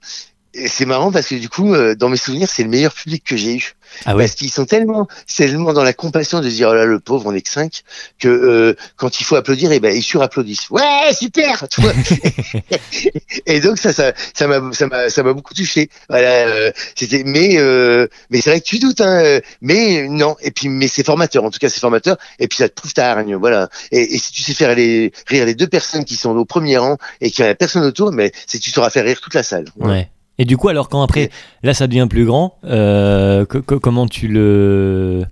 [0.66, 3.36] c'est marrant parce que du coup, euh, dans mes souvenirs, c'est le meilleur public que
[3.36, 3.74] j'ai eu.
[4.04, 4.24] Ah ouais.
[4.24, 7.34] Parce qu'ils sont tellement, tellement dans la compassion de dire oh là le pauvre, on
[7.34, 7.82] est que cinq,
[8.18, 10.70] que euh, quand il faut applaudir, et eh ben ils surapplaudissent.
[10.70, 11.64] Ouais, super.
[13.46, 15.90] et donc ça, ça, ça m'a, ça m'a, ça m'a beaucoup touché.
[16.08, 16.46] Voilà.
[16.46, 17.58] Euh, c'était, mais,
[18.30, 19.40] mais c'est vrai que tu doutes, hein.
[19.60, 20.36] Mais non.
[20.40, 21.44] Et puis, mais c'est formateur.
[21.44, 22.16] En tout cas, c'est formateur.
[22.38, 23.36] Et puis ça te prouve ta hargne.
[23.36, 23.68] Voilà.
[23.90, 26.78] Et, et, si tu sais faire les, rire les deux personnes qui sont au premier
[26.78, 29.66] rang et qu'il n'y a personne autour, mais tu sauras faire rire toute la salle.
[29.76, 30.08] ouais.
[30.40, 31.30] Et du coup, alors quand après,
[31.62, 35.26] là, ça devient plus grand, euh, comment tu le...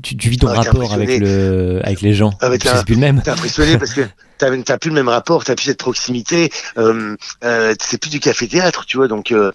[0.00, 2.30] Tu, vis ton ah, rapport avec, le, avec les gens?
[2.40, 3.20] Ah, C'est plus le même.
[3.20, 4.02] T'es impressionné parce que
[4.38, 6.50] t'as plus le même rapport, t'as plus cette proximité.
[6.76, 9.08] Euh, euh, c'est plus du café-théâtre, tu vois.
[9.08, 9.50] Donc, euh,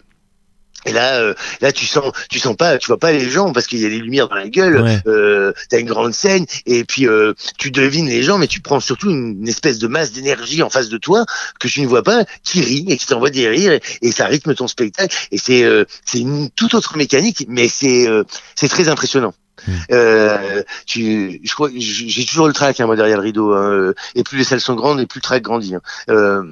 [0.86, 3.68] et là, euh, là, tu sens, tu sens pas, tu vois pas les gens parce
[3.68, 5.02] qu'il y a des lumières dans la gueule.
[5.08, 8.80] Euh, T'as une grande scène et puis euh, tu devines les gens, mais tu prends
[8.80, 11.26] surtout une, espèce de masse d'énergie en face de toi
[11.60, 14.54] que tu ne vois pas, qui rit et qui t'envoie des rires et, ça rythme
[14.54, 15.16] ton spectacle.
[15.32, 18.24] Et c'est, euh, c'est une toute autre mécanique, mais c'est, euh,
[18.56, 19.34] c'est très impressionnant.
[19.68, 19.72] Mmh.
[19.92, 23.54] Euh, tu, je crois, j'ai toujours le track hein, moi derrière le rideau.
[23.54, 25.76] Hein, et plus les salles sont grandes, et plus le track grandit.
[25.76, 25.82] Hein.
[26.10, 26.44] Euh,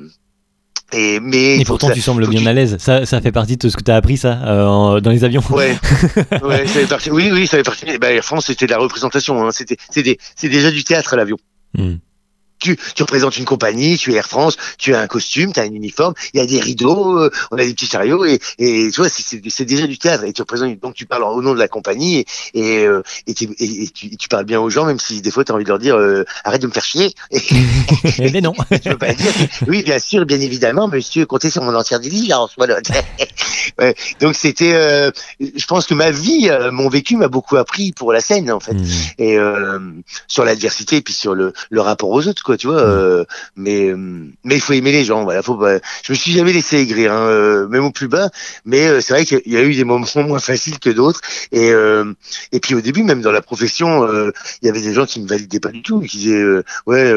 [0.93, 2.77] et, mais pourtant, tu sembles bien à l'aise.
[2.79, 5.43] Ça, ça fait partie de ce que tu as appris, ça, euh, dans les avions.
[5.49, 5.77] Ouais,
[6.43, 7.11] ouais ça fait partie.
[7.11, 7.85] Oui, oui, ça fait partie.
[7.99, 9.45] Bah, Air France, c'était de la représentation.
[9.45, 9.51] Hein.
[9.51, 11.37] C'était, c'est déjà du théâtre à l'avion.
[11.77, 11.95] Hmm
[12.61, 15.63] tu, tu représentes une compagnie, tu es Air France, tu as un costume, tu as
[15.63, 18.89] un uniforme, il y a des rideaux, euh, on a des petits chariots et, et
[18.91, 21.59] tu vois c'est déjà du théâtre et tu représentes donc tu parles au nom de
[21.59, 25.21] la compagnie et et, euh, et, tu, et tu, parles bien aux gens même si
[25.21, 27.13] des fois tu as envie de leur dire euh, arrête de me faire chier.
[28.19, 28.53] mais non.
[28.83, 29.31] tu veux pas dire
[29.67, 32.79] oui bien sûr bien évidemment monsieur comptez sur mon entière diligence voilà.
[33.79, 38.21] ouais, donc c'était je pense que ma vie mon vécu m'a beaucoup appris pour la
[38.21, 38.87] scène en fait mmh.
[39.17, 39.37] et
[40.27, 42.81] sur l'adversité et puis sur le, le rapport aux autres quoi tu vois.
[42.81, 42.89] Mm.
[42.89, 43.25] Euh,
[43.55, 43.95] mais euh,
[44.43, 45.41] mais il faut aimer les gens, voilà.
[45.41, 48.29] Faut Je me suis jamais laissé aigrir, hein, euh, même au plus bas.
[48.65, 51.21] Mais c'est vrai qu'il y a eu des moments moins faciles que d'autres.
[51.51, 51.71] Et
[52.51, 54.07] et puis au début, même dans la profession,
[54.61, 56.43] il y avait des gens qui me validaient pas du tout, qui disaient
[56.85, 57.13] ouais,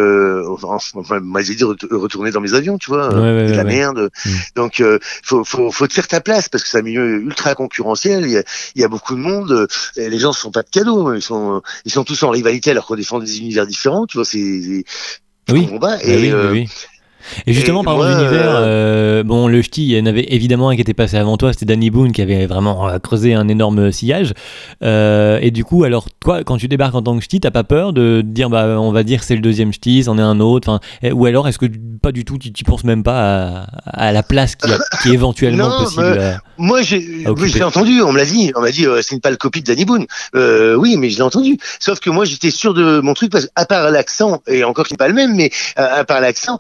[0.48, 4.10] enfin, moi j'ai dit retourner dans mes avions, tu vois, c'est la merde.
[4.24, 4.30] Mm.
[4.56, 4.82] Donc
[5.22, 8.24] faut, faut faut te faire ta place parce que c'est un milieu ultra concurrentiel.
[8.24, 8.42] Il y a,
[8.74, 9.68] il y a beaucoup de monde.
[9.96, 11.14] les gens ne sont pas de cadeaux.
[11.14, 14.06] Ils sont ils sont tous en rivalité alors qu'on défend des univers différents.
[14.06, 14.84] Tu vois, c'est
[15.50, 15.68] oui.
[15.80, 16.68] Bah et, euh, oui,
[17.46, 20.74] et justement, par parlant d'univers, euh, bon, le ch'ti, il y en avait évidemment un
[20.74, 23.92] qui était passé avant toi, c'était Danny Boone qui avait vraiment euh, creusé un énorme
[23.92, 24.32] sillage.
[24.82, 27.64] Euh, et du coup, alors, toi, quand tu débarques en tant que ch'ti, t'as pas
[27.64, 30.80] peur de dire, bah, on va dire c'est le deuxième ch'ti, c'en est un autre,
[31.12, 31.66] ou alors est-ce que
[32.02, 34.68] pas du tout, tu n'y penses même pas à, la place qui,
[35.02, 39.20] qui est éventuellement possible Moi, j'ai entendu, on me l'a dit, on m'a dit, c'est
[39.20, 40.06] pas le copie de Danny Boone.
[40.34, 41.58] oui, mais je l'ai entendu.
[41.80, 44.98] Sauf que moi, j'étais sûr de mon truc, parce qu'à part l'accent, et encore c'est
[44.98, 46.58] pas le même, mais à part l'accent,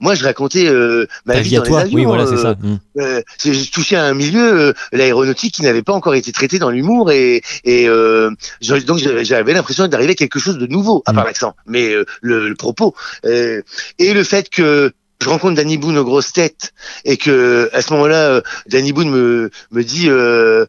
[0.00, 1.96] moi je racontais euh, ma vie, dans les avions.
[1.96, 2.50] Oui, voilà, c'est ça.
[2.50, 2.78] Euh, mmh.
[3.00, 7.10] euh, je touchais à un milieu, l'aéronautique, qui n'avait pas encore été traité dans l'humour
[7.10, 11.26] et, et donc j'avais l'impression d'arriver à quelque chose de nouveau, à part mmh.
[11.26, 13.62] l'accent, mais le, propos et
[13.98, 16.72] le fait que je rencontre Danny Boone aux grosses têtes
[17.04, 20.66] et que à ce moment-là, Danny Boone me me dit, je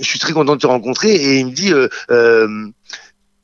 [0.00, 1.72] suis très content de te rencontrer et il me dit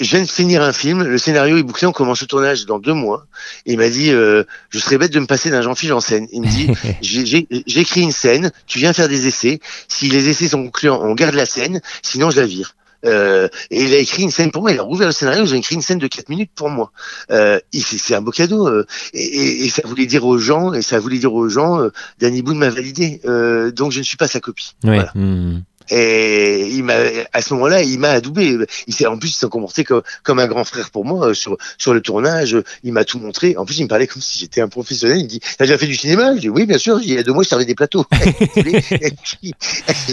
[0.01, 2.79] je viens de finir un film, le scénario est bouclé, on commence le tournage dans
[2.79, 3.27] deux mois.
[3.67, 6.29] Et il m'a dit, euh, je serais bête de me passer d'un Jean-Philippe en scène.
[6.33, 6.71] Il me dit,
[7.67, 9.61] j'écris une scène, tu viens faire des essais.
[9.89, 12.75] Si les essais sont concluants, on garde la scène, sinon je la vire.
[13.05, 14.73] Euh, et il a écrit une scène pour moi.
[14.73, 15.47] Il a rouvert le scénario.
[15.47, 16.91] J'ai écrit une scène de 4 minutes pour moi.
[17.31, 18.67] Euh, c'est un beau cadeau.
[18.67, 21.91] Euh, et, et, ça voulait dire aux gens, et ça voulait dire aux gens, euh,
[22.19, 23.21] Danny Boone m'a validé.
[23.25, 24.75] Euh, donc je ne suis pas sa copie.
[24.83, 25.13] Voilà.
[25.15, 25.63] Mmh.
[25.91, 26.97] Et il m'a,
[27.33, 28.57] à ce moment-là, il m'a adoubé.
[28.87, 31.35] Il s'est, en plus, il s'est comporté comme, comme un grand frère pour moi euh,
[31.35, 32.57] sur, sur le tournage.
[32.83, 33.57] Il m'a tout montré.
[33.57, 35.19] En plus, il me parlait comme si j'étais un professionnel.
[35.19, 36.35] Il me dit, t'as déjà fait du cinéma?
[36.37, 37.01] Je dis, oui, bien sûr.
[37.03, 38.05] Il y a deux mois, je servais des plateaux.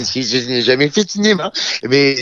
[0.05, 1.51] je n'ai jamais fait de cinéma.
[1.83, 2.15] Mais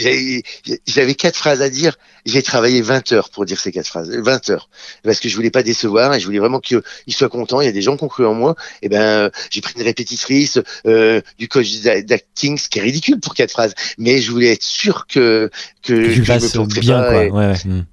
[0.88, 1.97] j'avais quatre phrases à dire.
[2.26, 4.10] J'ai travaillé 20 heures pour dire ces quatre phrases.
[4.10, 4.70] 20 heures.
[5.04, 7.60] Parce que je voulais pas décevoir et je voulais vraiment qu'il soit content.
[7.60, 8.56] Il y a des gens qui ont cru en moi.
[8.82, 13.34] Et ben, j'ai pris une répétitrice, euh, du coach d'acting, ce qui est ridicule pour
[13.44, 13.74] quatre phrases.
[13.98, 15.50] Mais je voulais être sûr que,
[15.84, 17.26] que, je me bien, quoi.
[17.26, 17.54] Ouais, ouais.
[17.66, 17.84] Hmm.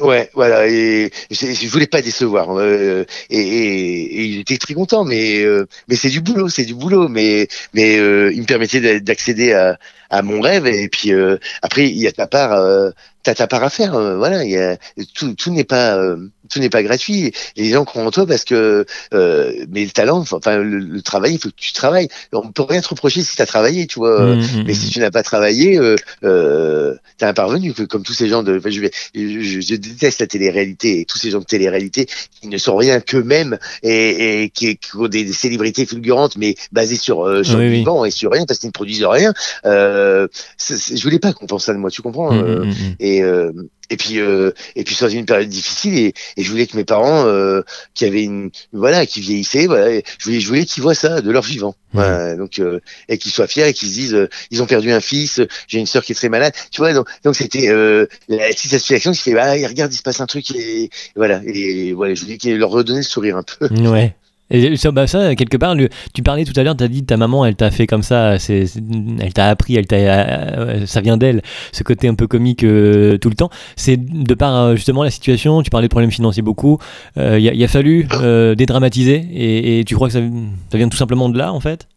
[0.00, 0.66] Ouais, voilà.
[0.66, 2.58] Et je, je voulais pas décevoir.
[2.58, 6.64] euh, et, et, et il était très content, mais euh, mais c'est du boulot, c'est
[6.64, 7.08] du boulot.
[7.08, 9.78] Mais mais euh, il me permettait d'a- d'accéder à,
[10.14, 10.66] à mon rêve.
[10.66, 12.90] Et puis euh, après, il y a ta part, euh,
[13.22, 13.94] ta part à faire.
[13.94, 14.76] euh, voilà, il y a
[15.14, 16.16] tout, tout n'est pas euh,
[16.50, 17.32] tout n'est pas gratuit.
[17.56, 18.84] Les gens croient en toi parce que
[19.14, 22.08] euh, mais le talent, enfin le, le travail, il faut que tu travailles.
[22.32, 24.36] On peut rien te reprocher si t'as travaillé, tu vois.
[24.36, 28.12] Mmh, mmh, Mais si tu n'as pas travaillé, euh, euh, t'es un parvenu, comme tous
[28.12, 28.58] ces gens de.
[28.58, 32.06] enfin, je, vais, je, je- déteste la télé-réalité et tous ces gens de télé-réalité
[32.40, 36.54] qui ne sont rien qu'eux-mêmes et, et qui, qui ont des, des célébrités fulgurantes, mais
[36.72, 38.08] basées sur, euh, sur Oui, le oui.
[38.08, 39.32] et sur rien parce qu'ils ne produisent rien.
[39.66, 40.03] Euh,
[40.56, 42.94] c'est- je voulais pas qu'on pense ça de moi, tu comprends mmh, euh, mmh, mmh.
[43.00, 43.52] et, euh,
[43.90, 46.84] et puis euh, et puis dans une période difficile et, et je voulais que mes
[46.84, 47.60] parents euh,
[47.94, 51.30] qui avaient une voilà qui vieillissaient voilà je voulais je voulais qu'ils voient ça de
[51.30, 52.00] leur vivant Mmh.
[52.00, 54.90] voilà, donc euh, et qu'ils soient fiers et qu'ils se disent euh, ils ont perdu
[54.90, 58.06] un fils j'ai une sœur qui est très malade tu vois donc donc c'était euh,
[58.28, 61.92] la petite satisfaction qui fait bah regarde il se passe un truc et, voilà et
[61.92, 64.16] voilà je voulais qu'ils leur redonner le sourire un peu Ouais.
[64.50, 67.04] Et ça, bah ça, quelque part, le- tu parlais tout à l'heure, tu as dit
[67.04, 68.64] ta maman, elle t'a fait comme ça, c'est,
[69.20, 71.42] elle t'a appris, elle t'a, euh, ça vient d'elle,
[71.72, 73.50] ce côté un peu comique euh, tout le temps.
[73.76, 76.78] C'est de par euh, justement la situation, tu parlais de problèmes financiers beaucoup,
[77.16, 80.20] euh, il a, fallu euh, dédramatiser, et, et tu crois que ça,
[80.70, 81.88] ça vient tout simplement de là en fait?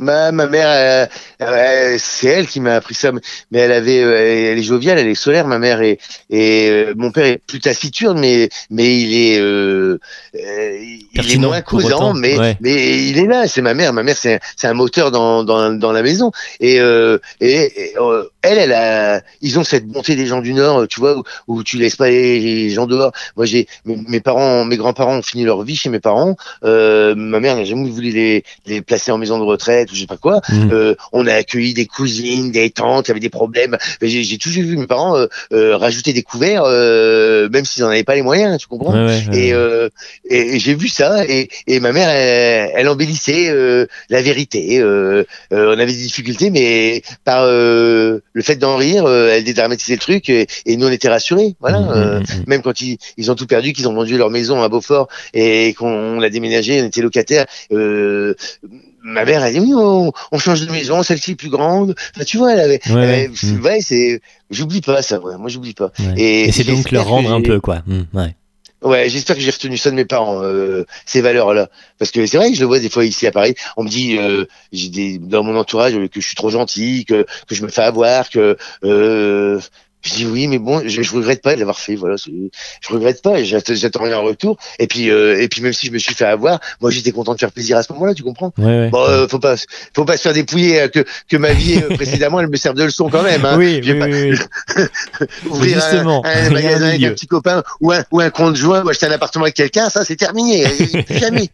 [0.00, 1.06] Ma, ma mère, euh,
[1.42, 5.08] euh, c'est elle qui m'a appris ça, mais elle avait, euh, elle est joviale, elle
[5.08, 5.98] est solaire, ma mère, et,
[6.30, 9.36] et mon père est plus taciturne, mais mais il est,
[11.14, 12.56] il est moins causant, mais ouais.
[12.60, 15.70] mais il est là, c'est ma mère, ma mère c'est c'est un moteur dans dans
[15.70, 16.76] dans la maison, et
[17.40, 17.94] et, et,
[18.42, 21.62] elle, elle a, ils ont cette bonté des gens du Nord, tu vois, où, où
[21.62, 23.12] tu laisses pas les, les gens dehors.
[23.36, 27.40] Moi j'ai mes, parents, mes grands-parents ont fini leur vie chez mes parents, euh, ma
[27.40, 30.16] mère n'a jamais voulu les les placer en maison de retraite ou je sais pas
[30.16, 30.40] quoi.
[30.48, 30.70] Mhm.
[30.72, 33.76] Euh, on a accueilli des cousines, des tantes qui avaient des problèmes.
[34.00, 37.90] J'ai j'ai toujours vu mes parents euh, euh, rajouter des couverts, euh, même s'ils n'en
[37.90, 39.38] avaient pas les moyens, tu comprends Ouais, ouais, ouais.
[39.38, 39.88] Et, euh,
[40.28, 44.82] et, j'ai vu ça, et, et ma mère, elle, elle embellissait euh, la vérité.
[45.52, 50.00] On avait des difficultés, mais par euh, le fait d'en rire, euh, elle dédramatisait le
[50.00, 51.54] truc, et, et nous on était rassurés.
[51.60, 51.80] Voilà.
[51.80, 52.44] Mhm, euh, mhm, mhm.
[52.46, 55.74] même quand ils, ils ont tout perdu, qu'ils ont vendu leur maison à Beaufort et
[55.74, 57.46] qu'on a déménagé, on était locataire.
[57.72, 58.34] Euh,
[59.02, 61.94] ma mère a dit oui, on, on change de maison, celle-ci est plus grande.
[62.14, 62.80] Enfin, tu vois, elle avait.
[62.88, 64.20] Ouais, ouais, elle- c'est- ouais, c'est.
[64.50, 65.20] J'oublie pas ça.
[65.20, 65.36] Ouais.
[65.38, 65.92] Moi, j'oublie pas.
[66.16, 67.82] Et, Et c'est donc leur rendre un peu, quoi.
[68.12, 68.34] Ouais.
[68.82, 71.68] Ouais, j'espère que j'ai retenu ça de mes parents, euh, ces valeurs-là.
[71.98, 73.54] Parce que c'est vrai que je le vois des fois ici à Paris.
[73.76, 77.54] On me dit, euh, des dans mon entourage que je suis trop gentil, que que
[77.54, 79.60] je me fais avoir, que euh,
[80.02, 81.94] je dis oui, mais bon, je, je regrette pas de l'avoir fait.
[81.94, 83.42] Voilà, je regrette pas.
[83.42, 84.56] J'attends rien en retour.
[84.78, 87.34] Et puis euh, et puis même si je me suis fait avoir, moi j'étais content
[87.34, 88.14] de faire plaisir à ce moment-là.
[88.14, 88.52] Tu comprends?
[88.58, 88.88] Ouais, ouais.
[88.90, 89.56] Bon, euh, faut pas
[89.94, 92.84] faut pas se faire dépouiller euh, que que ma vie précédemment, elle me serve de
[92.84, 93.44] leçon quand même.
[93.44, 93.56] Hein.
[93.58, 94.84] oui, oui, pas- oui, oui.
[95.50, 99.12] Ouvrir un- magasin avec un petit copain ou un, ou un conjoint, ou acheter un
[99.12, 100.64] appartement avec quelqu'un, ça c'est terminé.
[100.64, 101.48] Plus jamais.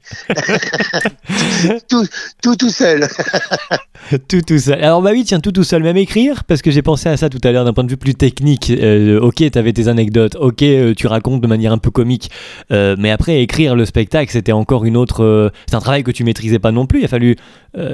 [1.88, 2.06] tout,
[2.42, 3.08] tout, tout seul.
[4.28, 4.82] tout tout seul.
[4.82, 7.28] Alors bah oui, tiens, tout tout seul, même écrire, parce que j'ai pensé à ça
[7.28, 8.35] tout à l'heure d'un point de vue plus technique.
[8.70, 12.30] Euh, ok, tes anecdotes, ok, euh, tu racontes de manière un peu comique,
[12.70, 15.22] euh, mais après écrire le spectacle, c'était encore une autre.
[15.22, 17.00] euh, c'est un travail que tu maîtrisais pas non plus.
[17.00, 17.36] Il a fallu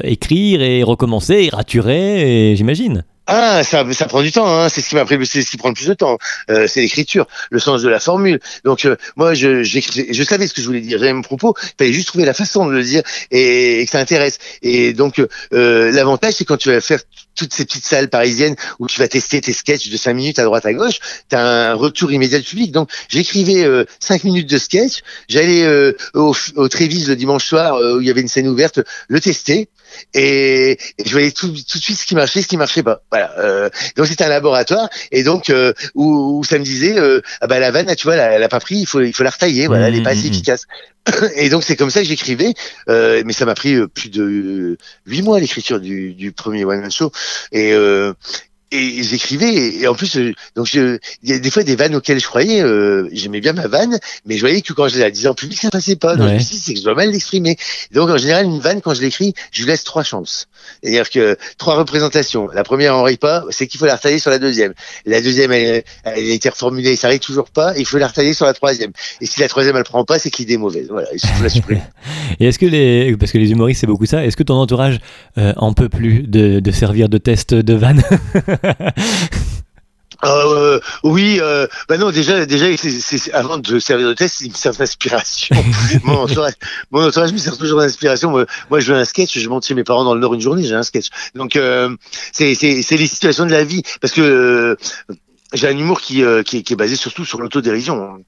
[0.05, 3.05] écrire et recommencer, et raturer, j'imagine.
[3.27, 4.49] Ah, ça, ça prend du temps.
[4.49, 4.69] Hein.
[4.69, 6.19] C'est ce qui m'a pris, c'est ce qui prend le plus de temps.
[6.51, 8.41] Euh, c'est l'écriture, le sens de la formule.
[8.65, 10.99] Donc euh, moi, je, je savais ce que je voulais dire.
[10.99, 11.55] J'avais mon propos.
[11.63, 14.39] Il fallait juste trouver la façon de le dire et, que ça intéresse.
[14.63, 17.01] Et donc euh, l'avantage, c'est quand tu vas faire
[17.37, 20.45] toutes ces petites salles parisiennes où tu vas tester tes sketchs de 5 minutes à
[20.45, 20.99] droite à gauche,
[21.31, 22.73] tu as un retour immédiat du public.
[22.73, 24.99] Donc j'écrivais euh, 5 minutes de sketch,
[25.29, 25.65] j'allais
[26.15, 29.69] au, au Trévis le dimanche soir où il y avait une scène ouverte, le tester
[30.15, 33.03] et, et je voyais tout, tout de suite ce qui marchait, ce qui marchait pas.
[33.11, 33.33] Voilà.
[33.39, 37.47] Euh, donc c'était un laboratoire et donc euh, où, où ça me disait euh, ah
[37.47, 39.31] bah la vanne, là, tu vois, elle a pas pris, il faut il faut la
[39.31, 39.67] retailler.
[39.67, 40.33] Voilà, elle est pas assez Mhm, mhm.
[40.33, 40.67] efficace.
[41.37, 42.55] Et donc c'est comme ça que j'écrivais,
[42.89, 44.77] euh, mais ça m'a pris euh, plus de
[45.07, 47.11] huit mois l'écriture du, du premier one man show
[47.51, 48.13] et euh,
[48.73, 51.77] et j'écrivais et, et en plus euh, donc je- il y a des fois des
[51.77, 54.99] vannes auxquelles je croyais euh, j'aimais bien ma vanne mais je voyais que quand je
[54.99, 56.17] la disais en public ça passait pas.
[56.17, 56.31] Donc Ouais.
[56.33, 57.57] je me suis dit c'est que je dois mal l'exprimer.
[57.93, 60.49] Donc en général une vanne quand je l'écris je lui laisse trois chances.
[60.83, 62.49] C'est-à-dire que trois représentations.
[62.55, 64.73] La première on rit pas c'est qu'il faut la retailler sur la deuxième.
[65.07, 68.33] La deuxième elle, elle a été reformulée ça arrive toujours pas il faut la retailler
[68.35, 68.93] sur la troisième.
[69.21, 71.49] Et si la troisième elle prend pas c'est qu'il est mauvaise voilà il faut la
[71.49, 71.83] supprimer.
[72.41, 73.15] Et est-ce que les.
[73.17, 74.25] Parce que les humoristes, c'est beaucoup ça.
[74.25, 74.99] Est-ce que ton entourage
[75.39, 78.03] euh, en peut plus de, de servir de test de vanne?
[80.25, 82.67] Euh, oui, euh, bah non, déjà, déjà,
[83.33, 85.57] avant de servir de test, il me sert d'inspiration.
[86.05, 86.53] mon, entourage,
[86.93, 88.31] mon entourage me sert toujours d'inspiration.
[88.31, 90.41] Moi, moi, je veux un sketch, je monte chez mes parents dans le Nord une
[90.41, 91.09] journée, j'ai un sketch.
[91.35, 91.97] Donc, euh,
[92.33, 94.77] c'est les situations de la vie, parce que
[95.55, 98.23] j'ai un humour qui, qui, est, qui, est basé surtout sur l'autodérision.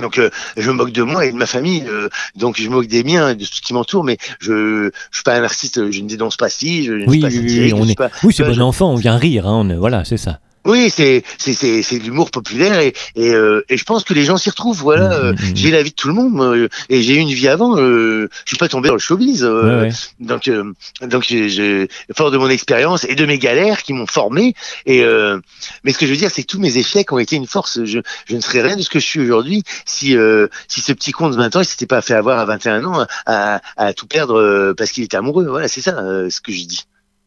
[0.00, 2.74] Donc euh, je me moque de moi et de ma famille, euh, donc je me
[2.74, 5.44] moque des miens et de tout ce qui m'entoure, mais je je suis pas un
[5.44, 7.74] artiste, je ne dénonce pas si, je ne oui, suis pas oui, satirique, oui, je
[7.74, 10.16] on suis est, pas- oui, c'est bon enfant, on vient rire, hein, on- voilà, c'est
[10.16, 10.38] ça.
[10.64, 14.14] Oui, c'est c'est c'est c'est de l'humour populaire et et, euh, et je pense que
[14.14, 14.78] les gens s'y retrouvent.
[14.80, 15.56] Voilà, Mm, euh, mm, mm.
[15.56, 17.76] j'ai la vie de tout le monde euh, et j'ai eu une vie avant.
[17.78, 19.42] Euh, je suis pas tombé dans le showbiz.
[19.44, 19.92] euh, Ouais, ouais.
[20.20, 24.54] Donc euh, donc j'ai- fort de mon expérience et de mes galères qui m'ont formé.
[24.86, 25.40] Et euh,
[25.84, 27.84] mais ce que je veux dire, c'est que tous mes échecs ont été une force.
[27.84, 27.98] Je
[28.28, 31.10] je ne serais rien de ce que je suis aujourd'hui si euh, si ce petit
[31.12, 34.06] con de 20 ans il s'était pas fait avoir à 21 ans à à tout
[34.06, 35.46] perdre parce qu'il était amoureux.
[35.46, 36.84] Voilà, c'est ça euh, ce que je dis.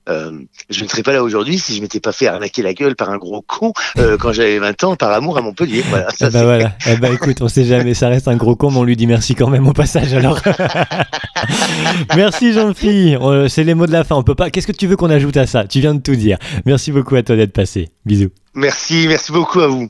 [0.07, 0.31] Euh,
[0.69, 3.09] je ne serais pas là aujourd'hui si je m'étais pas fait arnaquer la gueule par
[3.09, 5.83] un gros con euh, quand j'avais 20 ans par amour à Montpellier.
[5.89, 6.71] Voilà, ça, Eh ben c'est- voilà.
[6.87, 9.07] Eh ben écoute, on sait jamais, ça reste un gros con, mais on lui dit
[9.07, 10.39] merci quand même au passage alors.
[12.15, 13.15] merci Jean-Phi,
[13.49, 14.15] c'est les mots de la fin.
[14.15, 14.49] On peut pas.
[14.49, 15.65] Qu'est-ce que tu veux qu'on ajoute à ça?
[15.65, 16.37] Tu viens de tout dire.
[16.65, 17.89] Merci beaucoup à toi d'être passé.
[18.05, 18.29] Bisous.
[18.53, 19.83] Merci, merci beaucoup à vous.